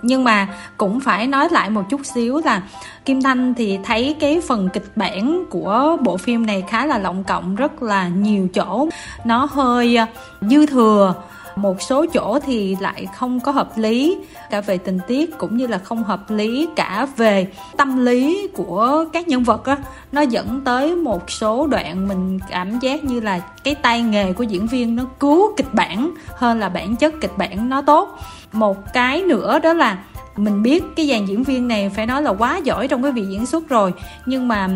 Nhưng 0.02 0.24
mà 0.24 0.48
cũng 0.76 1.00
phải 1.00 1.26
nói 1.26 1.48
lại 1.50 1.70
một 1.70 1.82
chút 1.90 2.00
xíu 2.06 2.40
là 2.44 2.62
Kim 3.04 3.22
Thanh 3.22 3.54
thì 3.54 3.78
thấy 3.84 4.16
cái 4.20 4.40
phần 4.48 4.68
kịch 4.72 4.92
bản 4.96 5.44
của 5.50 5.96
bộ 6.00 6.16
phim 6.16 6.46
này 6.46 6.64
khá 6.68 6.86
là 6.86 6.98
lộng 6.98 7.24
cộng, 7.24 7.54
rất 7.54 7.82
là 7.82 8.08
nhiều 8.08 8.48
chỗ. 8.54 8.88
Nó 9.24 9.48
hơi 9.50 9.96
ờ, 9.96 10.06
dư 10.40 10.66
thừa 10.66 11.14
một 11.62 11.82
số 11.82 12.06
chỗ 12.14 12.38
thì 12.46 12.76
lại 12.80 13.06
không 13.16 13.40
có 13.40 13.52
hợp 13.52 13.78
lý. 13.78 14.18
Cả 14.50 14.60
về 14.60 14.78
tình 14.78 14.98
tiết 15.06 15.38
cũng 15.38 15.56
như 15.56 15.66
là 15.66 15.78
không 15.78 16.04
hợp 16.04 16.30
lý, 16.30 16.68
cả 16.76 17.06
về 17.16 17.46
tâm 17.76 18.04
lý 18.04 18.48
của 18.54 19.04
các 19.12 19.28
nhân 19.28 19.44
vật 19.44 19.64
á, 19.64 19.76
nó 20.12 20.20
dẫn 20.20 20.60
tới 20.64 20.96
một 20.96 21.30
số 21.30 21.66
đoạn 21.66 22.08
mình 22.08 22.38
cảm 22.50 22.78
giác 22.78 23.04
như 23.04 23.20
là 23.20 23.40
cái 23.64 23.74
tay 23.74 24.02
nghề 24.02 24.32
của 24.32 24.42
diễn 24.42 24.66
viên 24.66 24.96
nó 24.96 25.04
cứu 25.20 25.54
kịch 25.56 25.74
bản 25.74 26.14
hơn 26.26 26.58
là 26.58 26.68
bản 26.68 26.96
chất 26.96 27.14
kịch 27.20 27.38
bản 27.38 27.68
nó 27.68 27.82
tốt. 27.82 28.18
Một 28.52 28.76
cái 28.92 29.22
nữa 29.22 29.58
đó 29.58 29.72
là 29.72 29.98
mình 30.36 30.62
biết 30.62 30.84
cái 30.96 31.06
dàn 31.06 31.26
diễn 31.26 31.42
viên 31.42 31.68
này 31.68 31.90
phải 31.96 32.06
nói 32.06 32.22
là 32.22 32.30
quá 32.30 32.56
giỏi 32.64 32.88
trong 32.88 33.02
cái 33.02 33.12
việc 33.12 33.24
diễn 33.30 33.46
xuất 33.46 33.68
rồi, 33.68 33.92
nhưng 34.26 34.48
mà 34.48 34.68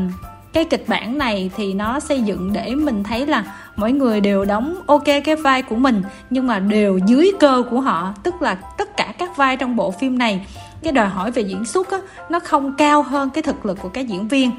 cái 0.52 0.64
kịch 0.64 0.84
bản 0.88 1.18
này 1.18 1.50
thì 1.56 1.74
nó 1.74 2.00
xây 2.00 2.22
dựng 2.22 2.52
để 2.52 2.74
mình 2.74 3.04
thấy 3.04 3.26
là 3.26 3.44
mỗi 3.76 3.92
người 3.92 4.20
đều 4.20 4.44
đóng 4.44 4.74
ok 4.86 5.04
cái 5.24 5.36
vai 5.36 5.62
của 5.62 5.76
mình 5.76 6.02
nhưng 6.30 6.46
mà 6.46 6.58
đều 6.58 6.98
dưới 6.98 7.32
cơ 7.40 7.62
của 7.70 7.80
họ 7.80 8.14
tức 8.22 8.42
là 8.42 8.54
tất 8.54 8.96
cả 8.96 9.14
các 9.18 9.36
vai 9.36 9.56
trong 9.56 9.76
bộ 9.76 9.90
phim 9.90 10.18
này. 10.18 10.46
Cái 10.82 10.92
đòi 10.92 11.08
hỏi 11.08 11.30
về 11.30 11.42
diễn 11.42 11.64
xuất 11.64 11.90
á, 11.90 11.98
nó 12.30 12.40
không 12.40 12.74
cao 12.78 13.02
hơn 13.02 13.30
cái 13.30 13.42
thực 13.42 13.66
lực 13.66 13.78
của 13.80 13.88
các 13.88 14.08
diễn 14.08 14.28
viên. 14.28 14.50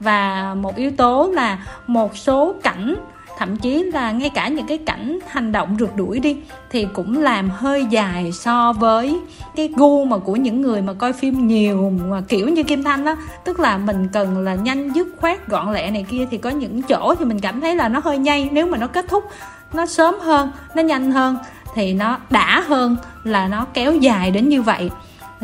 Và 0.00 0.54
một 0.54 0.76
yếu 0.76 0.90
tố 0.90 1.30
là 1.32 1.66
một 1.86 2.16
số 2.16 2.54
cảnh 2.62 2.94
thậm 3.42 3.56
chí 3.56 3.82
là 3.82 4.12
ngay 4.12 4.30
cả 4.30 4.48
những 4.48 4.66
cái 4.66 4.78
cảnh 4.78 5.18
hành 5.28 5.52
động 5.52 5.76
rượt 5.80 5.90
đuổi 5.96 6.18
đi, 6.18 6.36
thì 6.70 6.86
cũng 6.92 7.22
làm 7.22 7.50
hơi 7.50 7.86
dài 7.90 8.32
so 8.32 8.72
với 8.72 9.18
cái 9.56 9.70
gu 9.76 10.04
mà 10.04 10.18
của 10.18 10.36
những 10.36 10.60
người 10.60 10.82
mà 10.82 10.92
coi 10.92 11.12
phim 11.12 11.46
nhiều 11.46 11.92
mà 12.08 12.20
kiểu 12.28 12.48
như 12.48 12.62
kim 12.62 12.82
thanh 12.82 13.04
đó. 13.04 13.16
Tức 13.44 13.60
là 13.60 13.78
mình 13.78 14.08
cần 14.12 14.38
là 14.38 14.54
nhanh 14.54 14.92
dứt 14.92 15.08
khoát, 15.20 15.48
gọn 15.48 15.72
lẹ 15.72 15.90
này 15.90 16.06
kia, 16.10 16.26
thì 16.30 16.38
có 16.38 16.50
những 16.50 16.82
chỗ 16.82 17.14
thì 17.18 17.24
mình 17.24 17.40
cảm 17.40 17.60
thấy 17.60 17.76
là 17.76 17.88
nó 17.88 18.00
hơi 18.04 18.18
nhây. 18.18 18.48
Nếu 18.52 18.66
mà 18.66 18.78
nó 18.78 18.86
kết 18.86 19.08
thúc 19.08 19.24
nó 19.72 19.86
sớm 19.86 20.14
hơn, 20.20 20.50
nó 20.74 20.82
nhanh 20.82 21.10
hơn, 21.10 21.36
thì 21.74 21.92
nó 21.92 22.18
đã 22.30 22.64
hơn 22.66 22.96
là 23.24 23.48
nó 23.48 23.66
kéo 23.74 23.94
dài 23.94 24.30
đến 24.30 24.48
như 24.48 24.62
vậy. 24.62 24.90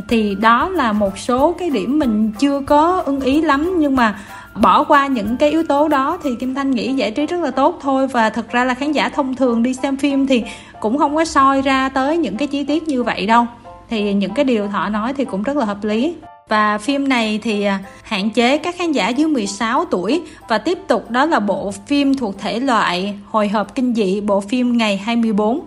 Thì 0.09 0.35
đó 0.35 0.69
là 0.69 0.93
một 0.93 1.19
số 1.19 1.56
cái 1.59 1.71
điểm 1.71 1.99
mình 1.99 2.33
chưa 2.39 2.61
có 2.67 3.03
ưng 3.06 3.21
ý 3.21 3.43
lắm, 3.43 3.75
nhưng 3.79 3.97
mà 3.97 4.19
bỏ 4.61 4.85
qua 4.85 5.07
những 5.07 5.37
cái 5.37 5.51
yếu 5.51 5.63
tố 5.63 5.89
đó 5.89 6.19
thì 6.23 6.31
kim 6.41 6.55
thanh 6.55 6.71
nghĩ 6.71 6.93
giải 6.93 7.11
trí 7.11 7.27
rất 7.27 7.41
là 7.41 7.51
tốt 7.51 7.79
thôi. 7.83 8.07
Và 8.07 8.31
thật 8.31 8.53
ra 8.53 8.65
là 8.65 8.75
khán 8.75 8.93
giả 8.93 9.09
thông 9.09 9.35
thường 9.35 9.63
đi 9.63 9.75
xem 9.75 9.97
phim 9.97 10.27
thì 10.27 10.45
cũng 10.81 10.99
không 10.99 11.17
có 11.17 11.25
soi 11.25 11.63
ra 11.63 11.89
tới 11.89 12.17
những 12.17 12.37
cái 12.37 12.49
chi 12.49 12.65
tiết 12.65 12.89
như 12.89 13.03
vậy 13.03 13.27
đâu. 13.27 13.47
Thì 13.91 14.13
những 14.13 14.35
cái 14.35 14.45
điều 14.45 14.69
thọ 14.69 14.89
nói 14.89 15.15
thì 15.15 15.25
cũng 15.25 15.43
rất 15.43 15.57
là 15.57 15.65
hợp 15.65 15.85
lý. 15.85 16.15
Và 16.49 16.79
phim 16.79 17.09
này 17.09 17.41
thì 17.43 17.65
à, 17.65 17.79
hạn 18.03 18.31
chế 18.31 18.59
các 18.59 18.77
khán 18.79 18.93
giả 18.93 19.09
dưới 19.09 19.29
16 19.29 19.85
tuổi. 19.85 20.23
Và 20.49 20.59
tiếp 20.59 20.79
tục 20.88 21.11
đó 21.11 21.25
là 21.25 21.41
bộ 21.41 21.71
phim 21.87 22.15
thuộc 22.15 22.38
thể 22.38 22.61
loại 22.61 23.19
hồi 23.31 23.49
hộp 23.49 23.75
kinh 23.75 23.95
dị, 23.95 24.21
bộ 24.21 24.41
phim 24.41 24.79
ngày 24.79 24.97
24 24.97 25.61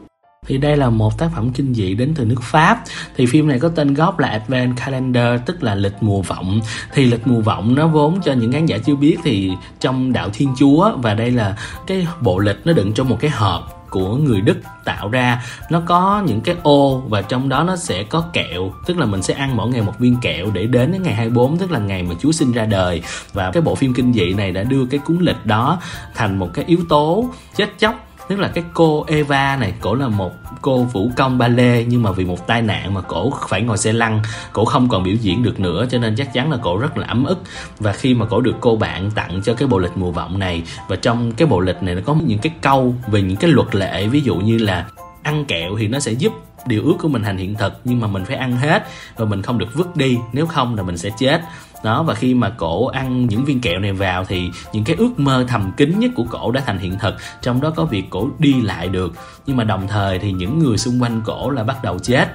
thì 0.48 0.57
đây 0.57 0.77
là 0.77 0.89
một 0.89 1.17
tác 1.17 1.29
phẩm 1.36 1.50
kinh 1.53 1.74
dị 1.74 1.93
đến 1.93 2.13
từ 2.15 2.25
nước 2.25 2.41
Pháp. 2.41 2.83
Thì 3.17 3.25
phim 3.25 3.48
này 3.48 3.60
có 3.60 3.69
tên 3.69 3.93
gốc 3.93 4.19
là 4.19 4.27
Advent 4.27 4.77
Calendar, 4.77 5.41
tức 5.45 5.63
là 5.63 5.75
lịch 5.75 5.95
mùa 6.01 6.21
vọng. 6.21 6.62
Thì 6.93 7.05
lịch 7.05 7.27
mùa 7.27 7.41
vọng 7.41 7.75
nó 7.75 7.88
vốn 7.88 8.21
cho 8.21 8.33
những 8.33 8.51
khán 8.51 8.65
giả 8.65 8.77
chưa 8.77 8.95
biết 8.95 9.17
thì 9.24 9.51
trong 9.79 10.13
đạo 10.13 10.29
Thiên 10.33 10.53
Chúa, 10.60 10.91
và 10.98 11.13
đây 11.13 11.31
là 11.31 11.57
cái 11.88 12.07
bộ 12.21 12.39
lịch 12.39 12.57
nó 12.65 12.74
đựng 12.74 12.93
trong 12.93 13.10
một 13.10 13.17
cái 13.19 13.31
hộp 13.31 13.88
của 13.89 14.15
người 14.15 14.41
Đức 14.41 14.57
tạo 14.86 15.10
ra. 15.10 15.43
Nó 15.71 15.81
có 15.86 16.24
những 16.27 16.41
cái 16.41 16.55
ô 16.63 17.03
và 17.10 17.21
trong 17.21 17.50
đó 17.50 17.63
nó 17.63 17.75
sẽ 17.75 18.03
có 18.03 18.21
kẹo, 18.33 18.71
tức 18.86 18.98
là 18.98 19.05
mình 19.05 19.21
sẽ 19.21 19.33
ăn 19.33 19.57
mỗi 19.57 19.69
ngày 19.69 19.81
một 19.81 20.00
viên 20.00 20.17
kẹo 20.21 20.51
để 20.53 20.65
đến 20.65 20.91
đến 20.91 21.03
ngày 21.03 21.13
24 21.13 21.57
tức 21.57 21.71
là 21.71 21.79
ngày 21.79 22.03
mà 22.03 22.15
Chúa 22.21 22.31
sinh 22.31 22.51
ra 22.51 22.65
đời. 22.65 23.01
Và 23.33 23.51
cái 23.51 23.62
bộ 23.62 23.75
phim 23.75 23.93
kinh 23.93 24.13
dị 24.13 24.33
này 24.33 24.51
đã 24.51 24.63
đưa 24.63 24.86
cái 24.86 25.00
cuốn 25.05 25.17
lịch 25.19 25.45
đó 25.45 25.79
thành 26.15 26.39
một 26.39 26.50
cái 26.53 26.65
yếu 26.65 26.79
tố 26.89 27.29
chết 27.55 27.69
chóc 27.79 28.07
tức 28.31 28.39
là 28.39 28.47
cái 28.47 28.63
cô 28.73 29.05
Eva 29.07 29.55
này, 29.55 29.73
cổ 29.79 29.95
là 29.95 30.07
một 30.07 30.31
cô 30.61 30.83
vũ 30.83 31.11
công 31.17 31.38
ba 31.38 31.47
lê 31.47 31.83
nhưng 31.83 32.03
mà 32.03 32.11
vì 32.11 32.25
một 32.25 32.47
tai 32.47 32.61
nạn 32.61 32.93
mà 32.93 33.01
cổ 33.01 33.33
phải 33.50 33.61
ngồi 33.61 33.77
xe 33.77 33.93
lăn, 33.93 34.21
cổ 34.53 34.65
không 34.65 34.89
còn 34.89 35.03
biểu 35.03 35.15
diễn 35.15 35.43
được 35.43 35.59
nữa, 35.59 35.85
cho 35.89 35.97
nên 35.97 36.15
chắc 36.15 36.33
chắn 36.33 36.51
là 36.51 36.57
cổ 36.57 36.77
rất 36.77 36.97
là 36.97 37.07
ấm 37.07 37.23
ức. 37.23 37.41
Và 37.79 37.93
khi 37.93 38.13
mà 38.13 38.25
cổ 38.25 38.41
được 38.41 38.55
cô 38.59 38.75
bạn 38.75 39.11
tặng 39.11 39.41
cho 39.43 39.53
cái 39.53 39.67
bộ 39.67 39.77
lịch 39.77 39.97
mùa 39.97 40.11
vọng 40.11 40.39
này, 40.39 40.63
và 40.88 40.95
trong 40.95 41.31
cái 41.31 41.47
bộ 41.47 41.59
lịch 41.59 41.83
này 41.83 41.95
nó 41.95 42.01
có 42.05 42.15
những 42.25 42.39
cái 42.39 42.53
câu 42.61 42.95
về 43.07 43.21
những 43.21 43.38
cái 43.38 43.51
luật 43.51 43.75
lệ, 43.75 44.07
ví 44.07 44.21
dụ 44.21 44.35
như 44.35 44.57
là 44.57 44.85
ăn 45.23 45.45
kẹo 45.45 45.75
thì 45.79 45.88
nó 45.88 46.00
sẽ 46.00 46.11
giúp 46.11 46.33
điều 46.65 46.83
ước 46.83 46.95
của 46.99 47.07
mình 47.07 47.23
thành 47.23 47.37
hiện 47.37 47.55
thực, 47.55 47.73
nhưng 47.83 47.99
mà 47.99 48.07
mình 48.07 48.25
phải 48.25 48.35
ăn 48.35 48.57
hết 48.57 48.83
và 49.15 49.25
mình 49.25 49.41
không 49.41 49.57
được 49.57 49.73
vứt 49.73 49.95
đi. 49.95 50.17
Nếu 50.33 50.45
không 50.45 50.75
là 50.75 50.83
mình 50.83 50.97
sẽ 50.97 51.09
chết. 51.17 51.41
Đó, 51.83 52.03
và 52.03 52.13
khi 52.13 52.33
mà 52.33 52.49
cổ 52.49 52.87
ăn 52.87 53.25
những 53.25 53.45
viên 53.45 53.61
kẹo 53.61 53.79
này 53.79 53.93
vào 53.93 54.25
thì 54.25 54.49
những 54.73 54.83
cái 54.83 54.95
ước 54.95 55.19
mơ 55.19 55.45
thầm 55.47 55.71
kín 55.77 55.99
nhất 55.99 56.11
của 56.15 56.25
cổ 56.29 56.51
đã 56.51 56.61
thành 56.65 56.79
hiện 56.79 56.99
thực. 56.99 57.15
Trong 57.41 57.61
đó 57.61 57.73
có 57.75 57.85
việc 57.85 58.03
cổ 58.09 58.29
đi 58.39 58.61
lại 58.61 58.89
được. 58.89 59.13
Nhưng 59.45 59.57
mà 59.57 59.63
đồng 59.63 59.87
thời 59.87 60.19
thì 60.19 60.31
những 60.31 60.59
người 60.59 60.77
xung 60.77 61.01
quanh 61.01 61.21
cổ 61.25 61.49
là 61.49 61.63
bắt 61.63 61.83
đầu 61.83 61.99
chết. 61.99 62.27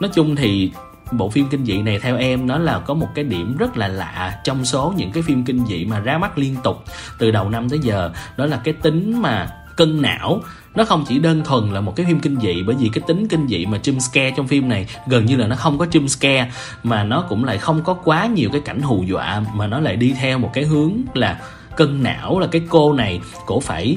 Nói 0.00 0.10
chung 0.14 0.36
thì 0.36 0.72
bộ 1.12 1.30
phim 1.30 1.48
kinh 1.48 1.64
dị 1.64 1.82
này 1.82 1.98
theo 1.98 2.16
em 2.16 2.46
nó 2.46 2.58
là 2.58 2.78
có 2.78 2.94
một 2.94 3.08
cái 3.14 3.24
điểm 3.24 3.56
rất 3.56 3.76
là 3.76 3.88
lạ 3.88 4.40
trong 4.44 4.64
số 4.64 4.94
những 4.96 5.12
cái 5.12 5.22
phim 5.22 5.44
kinh 5.44 5.66
dị 5.66 5.84
mà 5.84 5.98
ra 5.98 6.18
mắt 6.18 6.38
liên 6.38 6.56
tục 6.64 6.84
từ 7.18 7.30
đầu 7.30 7.50
năm 7.50 7.68
tới 7.68 7.78
giờ. 7.78 8.10
Đó 8.36 8.46
là 8.46 8.60
cái 8.64 8.74
tính 8.74 9.22
mà 9.22 9.50
cân 9.78 10.02
não. 10.02 10.42
Nó 10.74 10.84
không 10.84 11.04
chỉ 11.08 11.18
đơn 11.18 11.42
thuần 11.44 11.72
là 11.72 11.80
một 11.80 11.96
cái 11.96 12.06
phim 12.06 12.20
kinh 12.20 12.40
dị, 12.40 12.62
bởi 12.62 12.76
vì 12.78 12.90
cái 12.92 13.02
tính 13.06 13.28
kinh 13.28 13.46
dị 13.48 13.66
mà 13.66 13.78
jump 13.82 13.98
scare 13.98 14.30
trong 14.36 14.48
phim 14.48 14.68
này 14.68 14.86
gần 15.06 15.26
như 15.26 15.36
là 15.36 15.46
nó 15.46 15.56
không 15.56 15.78
có 15.78 15.84
jump 15.84 16.06
scare, 16.06 16.50
mà 16.82 17.04
nó 17.04 17.24
cũng 17.28 17.44
lại 17.44 17.58
không 17.58 17.82
có 17.84 17.94
quá 17.94 18.26
nhiều 18.26 18.50
cái 18.52 18.60
cảnh 18.60 18.82
hù 18.82 19.02
dọa, 19.02 19.42
mà 19.54 19.66
nó 19.66 19.80
lại 19.80 19.96
đi 19.96 20.14
theo 20.20 20.38
một 20.38 20.50
cái 20.54 20.64
hướng 20.64 20.92
là 21.14 21.40
cân 21.76 22.02
não, 22.02 22.38
là 22.38 22.46
cái 22.46 22.62
cô 22.68 22.92
này 22.92 23.20
cổ 23.46 23.60
phải 23.60 23.96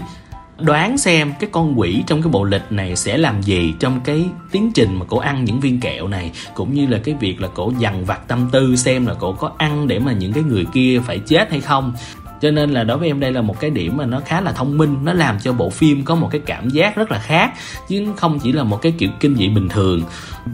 đoán 0.60 0.98
xem 0.98 1.34
cái 1.40 1.50
con 1.54 1.80
quỷ 1.80 2.04
trong 2.08 2.22
cái 2.22 2.32
bộ 2.32 2.44
lịch 2.44 2.72
này 2.72 2.96
sẽ 2.96 3.18
làm 3.18 3.42
gì 3.42 3.74
trong 3.80 4.00
cái 4.02 4.26
tiến 4.52 4.72
trình 4.76 5.00
mà 5.00 5.06
cổ 5.10 5.18
ăn 5.18 5.46
những 5.46 5.60
viên 5.60 5.80
kẹo 5.80 6.08
này, 6.08 6.32
cũng 6.54 6.74
như 6.74 6.88
là 6.88 7.00
cái 7.04 7.16
việc 7.20 7.42
là 7.42 7.48
cổ 7.48 7.74
dằn 7.80 8.06
vặt 8.06 8.28
tâm 8.28 8.50
tư 8.52 8.76
xem 8.76 9.06
là 9.06 9.14
cổ 9.14 9.34
có 9.34 9.52
ăn 9.58 9.88
để 9.88 10.00
mà 10.00 10.12
những 10.14 10.34
cái 10.34 10.44
người 10.44 10.66
kia 10.74 11.02
phải 11.06 11.20
chết 11.20 11.52
hay 11.52 11.62
không 11.62 11.94
cho 12.42 12.52
nên 12.52 12.72
là 12.72 12.84
đối 12.84 12.98
với 12.98 13.08
em 13.08 13.20
đây 13.20 13.32
là 13.32 13.42
một 13.42 13.60
cái 13.60 13.70
điểm 13.70 13.98
mà 13.98 14.06
nó 14.06 14.20
khá 14.26 14.42
là 14.42 14.52
thông 14.52 14.78
minh, 14.78 14.98
nó 15.04 15.14
làm 15.14 15.40
cho 15.40 15.54
bộ 15.54 15.70
phim 15.70 16.04
có 16.04 16.16
một 16.16 16.28
cái 16.32 16.42
cảm 16.46 16.70
giác 16.70 16.96
rất 16.96 17.12
là 17.12 17.20
khác, 17.20 17.54
chứ 17.88 18.08
không 18.18 18.40
chỉ 18.40 18.52
là 18.52 18.64
một 18.64 18.82
cái 18.82 18.94
kiểu 18.98 19.10
kinh 19.20 19.36
dị 19.36 19.50
bình 19.50 19.70
thường. 19.70 20.04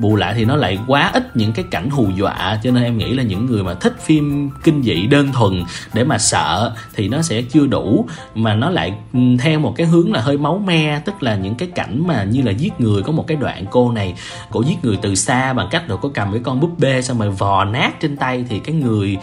Bù 0.01 0.15
lại 0.15 0.33
thì 0.33 0.45
nó 0.45 0.55
lại 0.55 0.79
quá 0.87 1.11
ít 1.13 1.35
những 1.35 1.51
cái 1.51 1.65
cảnh 1.71 1.89
hù 1.89 2.09
dọa, 2.17 2.59
cho 2.63 2.71
nên 2.71 2.83
em 2.83 2.97
nghĩ 2.97 3.13
là 3.13 3.23
những 3.23 3.45
người 3.45 3.63
mà 3.63 3.73
thích 3.73 3.95
phim 4.01 4.49
kinh 4.63 4.83
dị 4.83 5.07
đơn 5.07 5.31
thuần 5.33 5.63
để 5.93 6.03
mà 6.03 6.17
sợ 6.17 6.73
thì 6.95 7.07
nó 7.07 7.21
sẽ 7.21 7.41
chưa 7.41 7.65
đủ, 7.65 8.07
mà 8.35 8.53
nó 8.53 8.69
lại 8.69 8.93
ừ, 9.13 9.19
theo 9.39 9.59
một 9.59 9.73
cái 9.75 9.87
hướng 9.87 10.13
là 10.13 10.21
hơi 10.21 10.37
máu 10.37 10.63
me, 10.65 11.01
tức 11.05 11.23
là 11.23 11.35
những 11.35 11.55
cái 11.55 11.69
cảnh 11.75 12.03
mà 12.07 12.23
như 12.23 12.41
là 12.41 12.51
giết 12.51 12.79
người, 12.79 13.03
có 13.03 13.11
một 13.11 13.27
cái 13.27 13.37
đoạn 13.37 13.65
cô 13.71 13.91
này 13.91 14.13
cổ 14.51 14.63
giết 14.67 14.77
người 14.83 14.97
từ 15.01 15.15
xa 15.15 15.53
bằng 15.53 15.67
cách 15.71 15.87
rồi 15.87 15.97
có 16.01 16.09
cầm 16.13 16.31
cái 16.31 16.41
con 16.43 16.59
búp 16.59 16.79
bê 16.79 17.01
xong 17.01 17.19
rồi 17.19 17.29
vò 17.29 17.65
nát 17.65 17.99
trên 18.01 18.17
tay 18.17 18.45
thì 18.49 18.59
cái 18.59 18.75
người 18.75 19.17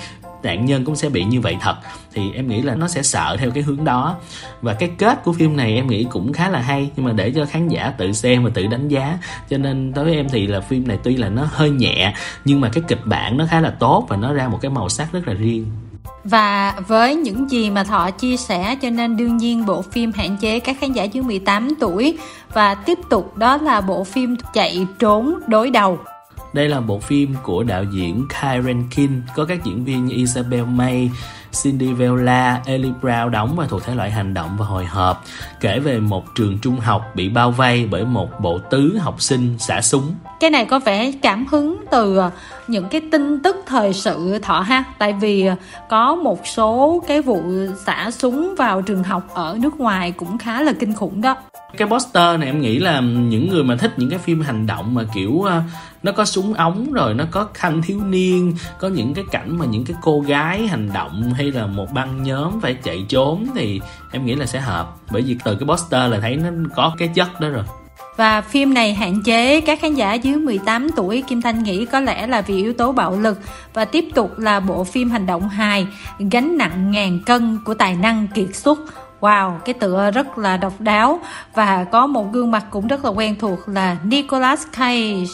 nạn 0.44 0.64
nhân 0.64 0.84
cũng 0.84 0.96
sẽ 0.96 1.08
bị 1.08 1.24
như 1.24 1.40
vậy 1.40 1.56
thật. 1.60 1.76
Thì 2.14 2.32
em 2.34 2.48
nghĩ 2.48 2.62
là 2.62 2.74
nó 2.74 2.88
sẽ 2.88 3.02
sợ 3.02 3.36
theo 3.40 3.50
cái 3.50 3.62
hướng 3.62 3.84
đó. 3.84 4.16
Và 4.62 4.74
cái 4.74 4.90
kết 4.98 5.24
của 5.24 5.32
phim 5.32 5.56
này 5.56 5.74
em 5.74 5.86
nghĩ 5.86 6.06
cũng 6.10 6.32
khá 6.32 6.48
là 6.48 6.60
hay, 6.60 6.90
nhưng 6.96 7.06
mà 7.06 7.12
để 7.12 7.32
cho 7.36 7.46
khán 7.46 7.68
giả 7.68 7.92
tự 7.98 8.12
xem 8.12 8.44
và 8.44 8.50
tự 8.54 8.66
đánh 8.66 8.88
giá. 8.88 9.18
Cho 9.50 9.58
nên 9.58 9.92
đối 9.92 10.04
với 10.04 10.14
em 10.14 10.28
thì 10.28 10.46
là 10.46 10.60
phim 10.60 10.88
này 10.88 10.98
tuy 11.02 11.16
là 11.16 11.28
nó 11.28 11.48
hơi 11.50 11.70
nhẹ, 11.70 12.14
nhưng 12.44 12.60
mà 12.60 12.68
cái 12.72 12.84
kịch 12.88 13.00
bản 13.04 13.36
nó 13.36 13.46
khá 13.50 13.60
là 13.60 13.70
tốt 13.70 14.06
và 14.08 14.16
nó 14.16 14.32
ra 14.32 14.48
một 14.48 14.58
cái 14.62 14.70
màu 14.70 14.88
sắc 14.88 15.12
rất 15.12 15.28
là 15.28 15.34
riêng. 15.34 15.66
Và 16.24 16.74
với 16.88 17.16
những 17.16 17.50
gì 17.50 17.70
mà 17.70 17.84
Thọ 17.84 18.10
chia 18.10 18.36
sẻ, 18.36 18.76
cho 18.82 18.90
nên 18.90 19.16
đương 19.16 19.36
nhiên 19.36 19.66
bộ 19.66 19.82
phim 19.82 20.12
hạn 20.12 20.36
chế 20.40 20.60
các 20.60 20.76
khán 20.80 20.92
giả 20.92 21.04
dưới 21.04 21.22
18 21.22 21.74
tuổi. 21.80 22.18
Và 22.52 22.74
tiếp 22.74 22.98
tục 23.10 23.36
đó 23.36 23.56
là 23.56 23.80
bộ 23.80 24.04
phim 24.04 24.36
chạy 24.54 24.86
trốn 24.98 25.34
đối 25.46 25.70
đầu 25.70 25.98
đây 26.54 26.68
là 26.68 26.80
bộ 26.80 26.99
phim 26.99 27.34
của 27.42 27.62
đạo 27.62 27.84
diễn 27.84 28.26
Karen 28.28 28.88
King, 28.90 29.23
có 29.37 29.44
các 29.44 29.64
diễn 29.64 29.84
viên 29.84 30.06
như 30.06 30.16
Isabel 30.16 30.64
May, 30.64 31.11
Cindy 31.62 31.92
Vella, 31.92 32.61
Ellie 32.66 32.92
Brown 33.02 33.30
đóng 33.30 33.56
và 33.56 33.66
thuộc 33.66 33.84
thể 33.84 33.94
loại 33.94 34.11
hành 34.11 34.34
động 34.34 34.56
và 34.58 34.66
hồi 34.66 34.84
hộp, 34.84 35.25
kể 35.61 35.78
về 35.78 35.99
một 35.99 36.34
trường 36.34 36.58
trung 36.58 36.80
học 36.80 37.02
bị 37.14 37.28
bao 37.28 37.50
vây 37.50 37.88
bởi 37.90 38.04
một 38.04 38.40
bộ 38.40 38.58
tứ 38.58 38.99
học 38.99 39.23
sinh 39.23 39.58
xả 39.58 39.80
súng. 39.80 40.14
Cái 40.40 40.50
này 40.50 40.64
có 40.64 40.78
vẻ 40.78 41.12
cảm 41.23 41.46
hứng 41.46 41.84
từ 41.90 42.16
ờ, 42.16 42.30
những 42.68 42.88
cái 42.88 43.00
tin 43.12 43.42
tức 43.42 43.56
thời 43.66 43.92
sự 43.92 44.38
thọ 44.38 44.61
ha, 44.61 44.84
tại 44.99 45.12
vì 45.12 45.46
ờ, 45.46 45.56
có 45.88 46.14
một 46.14 46.46
số 46.46 47.02
cái 47.08 47.23
vụ 47.23 47.42
xả 47.87 48.11
súng 48.11 48.54
vào 48.58 48.82
trường 48.82 49.02
học 49.02 49.23
ở 49.34 49.58
nước 49.61 49.80
ngoài 49.80 50.12
cũng 50.12 50.38
khá 50.38 50.62
là 50.62 50.73
kinh 50.73 50.94
khủng 50.94 51.20
đó 51.20 51.37
cái 51.76 51.88
poster 51.88 52.40
này 52.40 52.49
em 52.49 52.61
nghĩ 52.61 52.78
là 52.78 53.00
những 53.00 53.49
người 53.49 53.64
mà 53.64 53.76
thích 53.76 53.93
những 53.97 54.11
cái 54.11 54.19
phim 54.19 54.40
hành 54.40 54.66
động 54.66 54.95
mà 54.95 55.02
kiểu 55.14 55.31
uh, 55.33 55.49
nó 56.02 56.12
có 56.12 56.25
súng 56.25 56.54
ống 56.54 56.93
rồi 56.93 57.14
nó 57.14 57.25
có 57.31 57.49
thanh 57.54 57.83
thiếu 57.83 58.00
niên 58.00 58.54
có 58.78 58.88
những 58.88 59.14
cái 59.14 59.25
cảnh 59.31 59.59
mà 59.59 59.64
những 59.66 59.85
cái 59.85 59.97
cô 60.02 60.21
gái 60.21 60.66
hành 60.66 60.90
động 60.95 61.33
hay 61.37 61.50
là 61.50 61.66
một 61.66 61.93
băng 61.93 62.23
nhóm 62.23 62.61
phải 62.61 62.75
chạy 62.75 63.04
trốn 63.09 63.47
thì 63.54 63.81
em 64.12 64.26
nghĩ 64.26 64.35
là 64.35 64.47
sẽ 64.47 64.61
hợp. 64.61 64.97
Bởi 65.11 65.23
vì 65.23 65.37
từ 65.45 65.54
cái 65.54 65.66
poster 65.66 66.12
là 66.12 66.21
thấy 66.21 66.37
nó 66.37 66.50
có 66.76 66.95
cái 66.99 67.09
chất 67.09 67.40
đó 67.40 67.49
rồi. 67.49 67.64
Và 68.16 68.40
phim 68.40 68.75
này 68.75 68.95
hạn 68.95 69.23
chế 69.25 69.61
các 69.61 69.81
khán 69.81 69.95
giả 69.95 70.14
dưới 70.14 70.37
18 70.37 70.88
tuổi 70.97 71.23
Kim 71.28 71.43
Thanh 71.43 71.62
nghĩ 71.62 71.85
có 71.85 72.00
lẽ 72.00 72.26
là 72.26 72.40
vì 72.40 72.57
yếu 72.57 72.73
tố 72.73 72.93
bạo 72.93 73.16
lực 73.16 73.38
và 73.73 73.85
tiếp 73.85 74.04
tục 74.14 74.38
là 74.38 74.61
bộ 74.61 74.85
phim 74.85 75.11
hành 75.11 75.26
động 75.26 75.49
hài 75.49 75.87
gánh 76.31 76.59
nặng 76.59 76.90
ngàn 76.90 77.21
cân 77.26 77.59
của 77.64 77.75
tài 77.75 77.95
năng 77.95 78.26
kiệt 78.35 78.57
xuất. 78.57 78.78
Wow, 79.25 79.59
cái 79.64 79.75
tựa 79.75 80.11
rất 80.11 80.38
là 80.38 80.57
độc 80.57 80.81
đáo 80.81 81.21
và 81.54 81.85
có 81.85 82.07
một 82.07 82.33
gương 82.33 82.50
mặt 82.50 82.64
cũng 82.71 82.87
rất 82.87 83.04
là 83.04 83.11
quen 83.11 83.37
thuộc 83.40 83.69
là 83.69 83.97
Nicolas 84.04 84.62
Cage. 84.73 85.25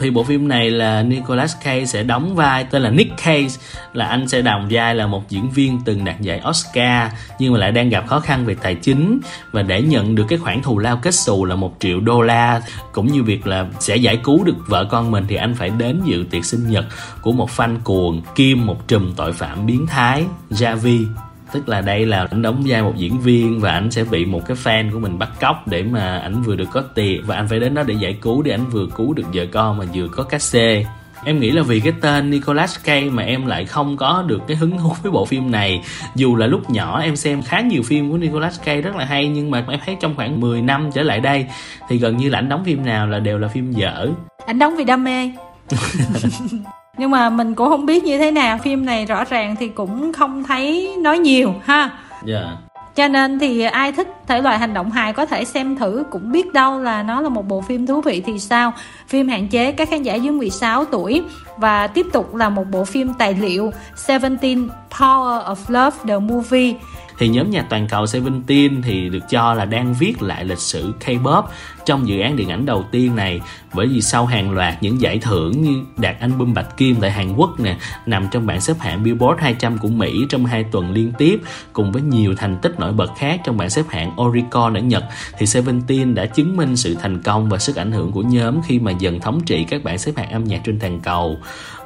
Thì 0.00 0.10
bộ 0.10 0.24
phim 0.24 0.48
này 0.48 0.70
là 0.70 1.02
Nicolas 1.02 1.56
Cage 1.64 1.84
sẽ 1.84 2.02
đóng 2.02 2.34
vai 2.34 2.64
tên 2.64 2.82
là 2.82 2.90
Nick 2.90 3.16
Cage 3.16 3.48
là 3.92 4.06
anh 4.06 4.28
sẽ 4.28 4.42
đồng 4.42 4.68
vai 4.70 4.94
là 4.94 5.06
một 5.06 5.28
diễn 5.28 5.50
viên 5.50 5.80
từng 5.84 6.04
đạt 6.04 6.20
giải 6.20 6.42
Oscar 6.48 7.12
nhưng 7.38 7.52
mà 7.52 7.58
lại 7.58 7.72
đang 7.72 7.88
gặp 7.88 8.06
khó 8.06 8.20
khăn 8.20 8.46
về 8.46 8.56
tài 8.62 8.74
chính 8.74 9.20
và 9.52 9.62
để 9.62 9.82
nhận 9.82 10.14
được 10.14 10.24
cái 10.28 10.38
khoản 10.38 10.62
thù 10.62 10.78
lao 10.78 10.96
kết 10.96 11.14
xù 11.14 11.44
là 11.44 11.54
một 11.54 11.76
triệu 11.78 12.00
đô 12.00 12.22
la 12.22 12.62
cũng 12.92 13.06
như 13.06 13.22
việc 13.22 13.46
là 13.46 13.66
sẽ 13.78 13.96
giải 13.96 14.16
cứu 14.24 14.44
được 14.44 14.56
vợ 14.66 14.84
con 14.90 15.10
mình 15.10 15.24
thì 15.28 15.36
anh 15.36 15.54
phải 15.54 15.70
đến 15.70 16.00
dự 16.04 16.24
tiệc 16.30 16.44
sinh 16.44 16.70
nhật 16.70 16.84
của 17.22 17.32
một 17.32 17.50
fan 17.56 17.76
cuồng 17.84 18.22
kim 18.34 18.66
một 18.66 18.88
trùm 18.88 19.14
tội 19.16 19.32
phạm 19.32 19.66
biến 19.66 19.86
thái 19.86 20.24
Javi 20.50 21.04
tức 21.52 21.68
là 21.68 21.80
đây 21.80 22.06
là 22.06 22.26
anh 22.30 22.42
đóng 22.42 22.62
vai 22.66 22.82
một 22.82 22.92
diễn 22.96 23.20
viên 23.20 23.60
và 23.60 23.72
anh 23.72 23.90
sẽ 23.90 24.04
bị 24.04 24.24
một 24.24 24.46
cái 24.46 24.56
fan 24.56 24.92
của 24.92 24.98
mình 24.98 25.18
bắt 25.18 25.30
cóc 25.40 25.68
để 25.68 25.82
mà 25.82 26.18
anh 26.18 26.42
vừa 26.42 26.56
được 26.56 26.68
có 26.72 26.80
tiền. 26.80 27.22
Và 27.26 27.36
anh 27.36 27.48
phải 27.48 27.60
đến 27.60 27.74
đó 27.74 27.82
để 27.82 27.94
giải 27.94 28.18
cứu 28.20 28.42
để 28.42 28.50
anh 28.50 28.66
vừa 28.66 28.86
cứu 28.96 29.12
được 29.12 29.26
vợ 29.32 29.46
con 29.52 29.78
mà 29.78 29.84
vừa 29.94 30.08
có 30.08 30.22
cát 30.22 30.42
xê 30.42 30.84
em 31.24 31.40
nghĩ 31.40 31.50
là 31.50 31.62
vì 31.62 31.80
cái 31.80 31.92
tên 32.00 32.30
Nicolas 32.30 32.78
Cage 32.84 33.10
mà 33.10 33.22
em 33.22 33.46
lại 33.46 33.64
không 33.66 33.96
có 33.96 34.24
được 34.26 34.42
cái 34.48 34.56
hứng 34.56 34.78
thú 34.78 34.92
với 35.02 35.12
bộ 35.12 35.24
phim 35.24 35.50
này. 35.50 35.82
Dù 36.14 36.36
là 36.36 36.46
lúc 36.46 36.70
nhỏ 36.70 37.00
em 37.00 37.16
xem 37.16 37.42
khá 37.42 37.60
nhiều 37.60 37.82
phim 37.82 38.10
của 38.10 38.18
Nicolas 38.18 38.60
Cage 38.64 38.80
rất 38.80 38.96
là 38.96 39.04
hay 39.04 39.28
nhưng 39.28 39.50
mà 39.50 39.64
em 39.68 39.80
thấy 39.86 39.96
trong 40.00 40.16
khoảng 40.16 40.40
10 40.40 40.62
năm 40.62 40.90
trở 40.94 41.02
lại 41.02 41.20
đây 41.20 41.46
thì 41.88 41.98
gần 41.98 42.16
như 42.16 42.28
là 42.28 42.38
anh 42.38 42.48
đóng 42.48 42.64
phim 42.64 42.84
nào 42.84 43.06
là 43.06 43.18
đều 43.18 43.38
là 43.38 43.48
phim 43.48 43.72
dở. 43.72 44.08
Anh 44.46 44.58
đóng 44.58 44.76
vì 44.76 44.84
đam 44.84 45.04
mê 45.04 45.30
nhưng 46.98 47.10
mà 47.10 47.30
mình 47.30 47.54
cũng 47.54 47.68
không 47.68 47.86
biết 47.86 48.04
như 48.04 48.18
thế 48.18 48.30
nào 48.30 48.58
phim 48.58 48.86
này 48.86 49.06
rõ 49.06 49.24
ràng 49.24 49.56
thì 49.60 49.68
cũng 49.68 50.12
không 50.12 50.44
thấy 50.44 50.96
nói 50.98 51.18
nhiều 51.18 51.54
ha? 51.64 51.90
Dạ. 52.24 52.38
Yeah. 52.38 52.58
cho 52.94 53.08
nên 53.08 53.38
thì 53.38 53.62
ai 53.62 53.92
thích 53.92 54.08
thể 54.26 54.40
loại 54.42 54.58
hành 54.58 54.74
động 54.74 54.90
hài 54.90 55.12
có 55.12 55.26
thể 55.26 55.44
xem 55.44 55.76
thử 55.76 56.04
cũng 56.10 56.32
biết 56.32 56.52
đâu 56.52 56.80
là 56.80 57.02
nó 57.02 57.20
là 57.20 57.28
một 57.28 57.48
bộ 57.48 57.60
phim 57.60 57.86
thú 57.86 58.00
vị 58.00 58.22
thì 58.26 58.38
sao? 58.38 58.72
Phim 59.08 59.28
hạn 59.28 59.48
chế 59.48 59.72
các 59.72 59.90
khán 59.90 60.02
giả 60.02 60.14
dưới 60.14 60.32
16 60.32 60.84
tuổi 60.84 61.22
và 61.56 61.86
tiếp 61.86 62.06
tục 62.12 62.34
là 62.34 62.48
một 62.48 62.64
bộ 62.70 62.84
phim 62.84 63.14
tài 63.14 63.34
liệu 63.34 63.72
Seventeen 63.96 64.68
Power 64.90 65.44
of 65.44 65.56
Love 65.68 65.96
the 66.08 66.18
Movie. 66.18 66.74
Thì 67.18 67.28
nhóm 67.28 67.50
nhạc 67.50 67.66
toàn 67.70 67.88
cầu 67.90 68.06
Seventeen 68.06 68.82
thì 68.82 69.08
được 69.08 69.28
cho 69.30 69.54
là 69.54 69.64
đang 69.64 69.94
viết 69.98 70.22
lại 70.22 70.44
lịch 70.44 70.58
sử 70.58 70.92
K-pop 71.04 71.42
trong 71.88 72.08
dự 72.08 72.20
án 72.20 72.36
điện 72.36 72.48
ảnh 72.48 72.66
đầu 72.66 72.84
tiên 72.90 73.16
này. 73.16 73.40
Bởi 73.74 73.86
vì 73.86 74.00
sau 74.00 74.26
hàng 74.26 74.50
loạt 74.50 74.82
những 74.82 75.00
giải 75.00 75.18
thưởng 75.18 75.62
như 75.62 75.82
đạt 75.96 76.20
album 76.20 76.54
bạch 76.54 76.76
kim 76.76 76.96
tại 77.00 77.10
Hàn 77.10 77.32
Quốc 77.36 77.60
nè, 77.60 77.76
nằm 78.06 78.28
trong 78.30 78.46
bảng 78.46 78.60
xếp 78.60 78.74
hạng 78.78 79.02
Billboard 79.02 79.40
200 79.40 79.78
của 79.78 79.88
Mỹ 79.88 80.26
trong 80.28 80.44
hai 80.46 80.64
tuần 80.64 80.92
liên 80.92 81.12
tiếp, 81.18 81.40
cùng 81.72 81.92
với 81.92 82.02
nhiều 82.02 82.34
thành 82.36 82.58
tích 82.62 82.80
nổi 82.80 82.92
bật 82.92 83.10
khác 83.18 83.40
trong 83.44 83.56
bảng 83.56 83.70
xếp 83.70 83.82
hạng 83.88 84.20
Oricon 84.20 84.74
ở 84.74 84.80
Nhật, 84.80 85.04
thì 85.38 85.46
Seventeen 85.46 86.14
đã 86.14 86.26
chứng 86.26 86.56
minh 86.56 86.76
sự 86.76 86.96
thành 87.02 87.22
công 87.22 87.48
và 87.48 87.58
sức 87.58 87.76
ảnh 87.76 87.92
hưởng 87.92 88.12
của 88.12 88.22
nhóm 88.22 88.62
khi 88.66 88.78
mà 88.78 88.90
dần 88.90 89.20
thống 89.20 89.40
trị 89.46 89.64
các 89.64 89.84
bảng 89.84 89.98
xếp 89.98 90.12
hạng 90.16 90.30
âm 90.30 90.44
nhạc 90.44 90.60
trên 90.64 90.78
toàn 90.80 91.00
cầu. 91.00 91.38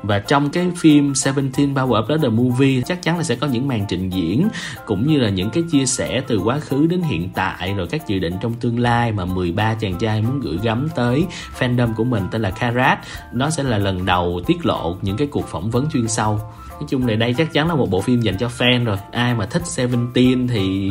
Và 0.02 0.18
trong 0.18 0.50
cái 0.50 0.70
phim 0.76 1.14
Seventeen 1.14 1.74
Power 1.74 2.14
Up 2.14 2.22
The 2.22 2.28
Movie, 2.28 2.82
chắc 2.82 3.02
chắn 3.02 3.16
là 3.16 3.22
sẽ 3.22 3.34
có 3.34 3.46
những 3.46 3.68
màn 3.68 3.84
trình 3.88 4.10
diễn, 4.10 4.48
cũng 4.86 5.06
như 5.06 5.18
là 5.18 5.28
những 5.28 5.50
cái 5.50 5.62
chia 5.70 5.86
sẻ 5.86 6.22
từ 6.26 6.38
quá 6.38 6.58
khứ 6.58 6.86
đến 6.86 7.02
hiện 7.02 7.28
tại, 7.34 7.74
rồi 7.74 7.86
các 7.86 8.08
dự 8.08 8.18
định 8.18 8.34
trong 8.40 8.54
tương 8.54 8.78
lai 8.78 9.12
mà 9.12 9.24
13 9.24 9.74
chàng 9.74 9.91
trai 9.98 10.22
muốn 10.22 10.40
gửi 10.40 10.58
gắm 10.62 10.88
tới 10.94 11.26
fandom 11.58 11.94
của 11.94 12.04
mình 12.04 12.22
tên 12.30 12.42
là 12.42 12.50
Karat. 12.50 12.98
Nó 13.32 13.50
sẽ 13.50 13.62
là 13.62 13.78
lần 13.78 14.06
đầu 14.06 14.40
tiết 14.46 14.66
lộ 14.66 14.96
những 15.02 15.16
cái 15.16 15.28
cuộc 15.30 15.48
phỏng 15.48 15.70
vấn 15.70 15.90
chuyên 15.92 16.08
sâu. 16.08 16.40
Nói 16.70 16.88
chung 16.88 17.06
là 17.06 17.14
đây 17.14 17.34
chắc 17.38 17.52
chắn 17.52 17.68
là 17.68 17.74
một 17.74 17.90
bộ 17.90 18.00
phim 18.00 18.20
dành 18.20 18.38
cho 18.38 18.48
fan 18.58 18.84
rồi. 18.84 18.96
Ai 19.12 19.34
mà 19.34 19.46
thích 19.46 19.66
Seventeen 19.66 20.48
thì 20.48 20.90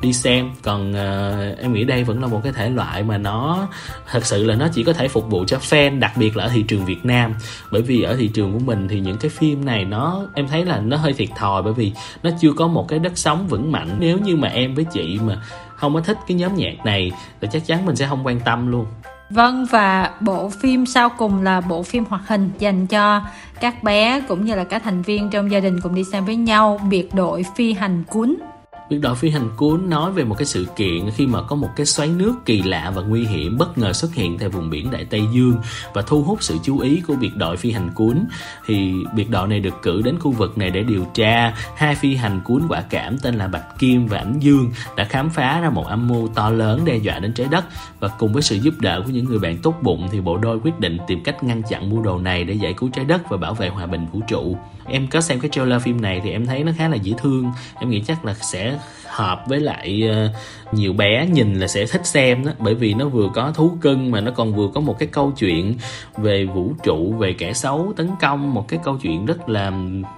đi 0.00 0.12
xem. 0.12 0.50
Còn 0.62 0.90
uh, 0.90 1.58
em 1.58 1.72
nghĩ 1.72 1.84
đây 1.84 2.04
vẫn 2.04 2.22
là 2.22 2.28
một 2.28 2.40
cái 2.44 2.52
thể 2.52 2.70
loại 2.70 3.02
mà 3.02 3.18
nó 3.18 3.68
thật 4.10 4.26
sự 4.26 4.44
là 4.44 4.54
nó 4.54 4.68
chỉ 4.74 4.84
có 4.84 4.92
thể 4.92 5.08
phục 5.08 5.30
vụ 5.30 5.44
cho 5.44 5.58
fan 5.58 5.98
đặc 5.98 6.12
biệt 6.16 6.36
là 6.36 6.44
ở 6.44 6.50
thị 6.54 6.62
trường 6.62 6.84
Việt 6.84 7.04
Nam. 7.04 7.34
Bởi 7.70 7.82
vì 7.82 8.02
ở 8.02 8.16
thị 8.16 8.28
trường 8.28 8.52
của 8.52 8.58
mình 8.58 8.88
thì 8.88 9.00
những 9.00 9.16
cái 9.16 9.30
phim 9.30 9.64
này 9.64 9.84
nó 9.84 10.22
em 10.34 10.48
thấy 10.48 10.64
là 10.64 10.80
nó 10.80 10.96
hơi 10.96 11.12
thiệt 11.12 11.28
thòi 11.36 11.62
bởi 11.62 11.72
vì 11.72 11.92
nó 12.22 12.30
chưa 12.40 12.52
có 12.52 12.66
một 12.66 12.88
cái 12.88 12.98
đất 12.98 13.18
sống 13.18 13.48
vững 13.48 13.72
mạnh. 13.72 13.96
Nếu 13.98 14.18
như 14.18 14.36
mà 14.36 14.48
em 14.48 14.74
với 14.74 14.84
chị 14.84 15.18
mà 15.26 15.42
không 15.80 15.94
có 15.94 16.00
thích 16.00 16.18
cái 16.26 16.36
nhóm 16.36 16.54
nhạc 16.54 16.74
này 16.84 17.12
thì 17.40 17.48
chắc 17.52 17.66
chắn 17.66 17.86
mình 17.86 17.96
sẽ 17.96 18.06
không 18.06 18.26
quan 18.26 18.40
tâm 18.40 18.66
luôn. 18.66 18.86
Vâng 19.30 19.66
và 19.70 20.10
bộ 20.20 20.48
phim 20.48 20.86
sau 20.86 21.08
cùng 21.08 21.42
là 21.42 21.60
bộ 21.60 21.82
phim 21.82 22.04
hoạt 22.08 22.22
hình 22.28 22.50
dành 22.58 22.86
cho 22.86 23.22
các 23.60 23.82
bé 23.82 24.20
cũng 24.28 24.44
như 24.44 24.54
là 24.54 24.64
các 24.64 24.82
thành 24.84 25.02
viên 25.02 25.30
trong 25.30 25.50
gia 25.50 25.60
đình 25.60 25.80
cùng 25.80 25.94
đi 25.94 26.04
xem 26.04 26.24
với 26.24 26.36
nhau, 26.36 26.80
biệt 26.90 27.14
đội 27.14 27.44
phi 27.56 27.72
hành 27.72 28.04
cuốn 28.04 28.36
biệt 28.90 28.98
đội 28.98 29.14
phi 29.14 29.30
hành 29.30 29.50
cuốn 29.56 29.90
nói 29.90 30.12
về 30.12 30.24
một 30.24 30.34
cái 30.38 30.46
sự 30.46 30.66
kiện 30.76 31.10
khi 31.10 31.26
mà 31.26 31.42
có 31.42 31.56
một 31.56 31.68
cái 31.76 31.86
xoáy 31.86 32.08
nước 32.08 32.34
kỳ 32.44 32.62
lạ 32.62 32.92
và 32.94 33.02
nguy 33.02 33.24
hiểm 33.26 33.58
bất 33.58 33.78
ngờ 33.78 33.92
xuất 33.92 34.14
hiện 34.14 34.38
tại 34.38 34.48
vùng 34.48 34.70
biển 34.70 34.90
Đại 34.90 35.04
Tây 35.04 35.22
Dương 35.32 35.56
và 35.94 36.02
thu 36.02 36.22
hút 36.22 36.42
sự 36.42 36.56
chú 36.62 36.78
ý 36.78 37.02
của 37.06 37.14
biệt 37.14 37.36
đội 37.36 37.56
phi 37.56 37.72
hành 37.72 37.90
cuốn 37.94 38.24
thì 38.66 38.94
biệt 39.14 39.30
đội 39.30 39.48
này 39.48 39.60
được 39.60 39.74
cử 39.82 40.02
đến 40.02 40.18
khu 40.18 40.30
vực 40.30 40.58
này 40.58 40.70
để 40.70 40.82
điều 40.82 41.04
tra. 41.14 41.54
Hai 41.76 41.94
phi 41.94 42.14
hành 42.14 42.40
cuốn 42.44 42.62
quả 42.68 42.80
cảm 42.80 43.18
tên 43.18 43.34
là 43.34 43.48
Bạch 43.48 43.78
Kim 43.78 44.06
và 44.06 44.18
Ảnh 44.18 44.38
Dương 44.40 44.70
đã 44.96 45.04
khám 45.04 45.30
phá 45.30 45.60
ra 45.60 45.70
một 45.70 45.86
âm 45.86 46.08
mưu 46.08 46.28
to 46.28 46.50
lớn 46.50 46.84
đe 46.84 46.96
dọa 46.96 47.18
đến 47.18 47.32
trái 47.32 47.46
đất. 47.50 47.64
Và 48.00 48.08
cùng 48.08 48.32
với 48.32 48.42
sự 48.42 48.56
giúp 48.56 48.74
đỡ 48.80 49.02
của 49.06 49.10
những 49.10 49.24
người 49.24 49.38
bạn 49.38 49.58
tốt 49.62 49.74
bụng, 49.82 50.08
thì 50.12 50.20
bộ 50.20 50.36
đôi 50.36 50.60
quyết 50.64 50.80
định 50.80 50.98
tìm 51.06 51.22
cách 51.22 51.44
ngăn 51.44 51.62
chặn 51.62 51.90
mưu 51.90 52.02
đồ 52.02 52.18
này 52.18 52.44
để 52.44 52.54
giải 52.54 52.72
cứu 52.72 52.90
trái 52.92 53.04
đất 53.04 53.30
và 53.30 53.36
bảo 53.36 53.54
vệ 53.54 53.68
hòa 53.68 53.86
bình 53.86 54.06
vũ 54.12 54.20
trụ. 54.28 54.56
Em 54.86 55.06
có 55.06 55.20
xem 55.20 55.40
cái 55.40 55.50
trailer 55.50 55.82
phim 55.82 56.00
này 56.00 56.20
thì 56.24 56.30
em 56.30 56.46
thấy 56.46 56.64
nó 56.64 56.72
khá 56.76 56.88
là 56.88 56.96
dễ 56.96 57.12
thương. 57.18 57.52
Em 57.80 57.90
nghĩ 57.90 58.02
chắc 58.06 58.24
là 58.24 58.34
sẽ 58.34 58.78
hợp 59.06 59.44
với 59.46 59.60
lại 59.60 60.08
ờ, 60.10 60.28
nhiều 60.72 60.92
bé 60.92 61.26
nhìn 61.26 61.54
là 61.54 61.66
sẽ 61.68 61.86
thích 61.86 62.06
xem 62.06 62.44
đó, 62.44 62.52
bởi 62.58 62.74
vì 62.74 62.94
nó 62.94 63.08
vừa 63.08 63.28
có 63.34 63.52
thú 63.54 63.72
cưng 63.80 64.10
mà 64.10 64.20
nó 64.20 64.30
còn 64.30 64.54
vừa 64.54 64.68
có 64.74 64.80
một 64.80 64.98
cái 64.98 65.08
câu 65.12 65.32
chuyện 65.38 65.74
về 66.16 66.44
vũ 66.44 66.72
trụ, 66.84 67.12
về 67.18 67.32
kẻ 67.32 67.52
xấu 67.52 67.92
tấn 67.96 68.10
công, 68.20 68.54
một 68.54 68.68
cái 68.68 68.80
câu 68.84 68.98
chuyện 69.02 69.26
rất 69.26 69.48
là 69.48 69.72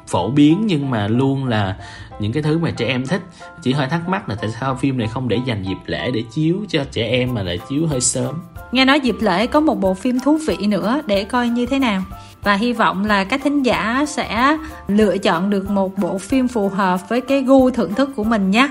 phổ 0.07 0.31
biến 0.31 0.65
nhưng 0.67 0.91
mà 0.91 1.09
luôn 1.09 1.45
là 1.45 1.77
những 2.19 2.33
cái 2.33 2.43
thứ 2.43 2.59
mà 2.59 2.71
trẻ 2.71 2.87
em 2.87 3.07
thích. 3.07 3.23
Chỉ 3.63 3.73
hơi 3.73 3.87
thắc 3.87 4.09
mắc 4.09 4.29
là 4.29 4.35
tại 4.35 4.51
sao 4.61 4.75
phim 4.75 4.99
này 4.99 5.09
không 5.09 5.29
để 5.29 5.39
dành 5.47 5.63
dịp 5.63 5.79
lễ 5.87 6.11
để 6.11 6.23
chiếu 6.35 6.57
cho 6.69 6.85
trẻ 6.93 7.09
em 7.09 7.35
mà 7.35 7.43
lại 7.43 7.59
chiếu 7.69 7.87
hơi 7.87 8.01
sớm? 8.01 8.35
Nghe 8.73 8.85
nói 8.85 9.01
dịp 9.01 9.17
lễ 9.21 9.47
có 9.47 9.61
một 9.61 9.81
bộ 9.81 9.95
phim 9.95 10.21
thú 10.21 10.39
vị 10.47 10.57
nữa, 10.67 11.01
để 11.07 11.25
coi 11.25 11.49
như 11.49 11.67
thế 11.67 11.79
nào? 11.79 12.03
Và 12.43 12.55
hy 12.55 12.73
vọng 12.73 13.05
là 13.05 13.25
các 13.25 13.41
thính 13.45 13.63
giả 13.63 14.05
sẽ 14.09 14.57
lựa 14.89 15.19
chọn 15.19 15.51
được 15.51 15.71
một 15.71 15.99
bộ 15.99 16.19
phim 16.19 16.49
phù 16.49 16.69
hợp 16.69 17.09
với 17.09 17.21
cái 17.21 17.43
gu 17.43 17.71
thưởng 17.71 17.95
thức 17.95 18.11
của 18.17 18.25
mình 18.25 18.51
nhé. 18.51 18.69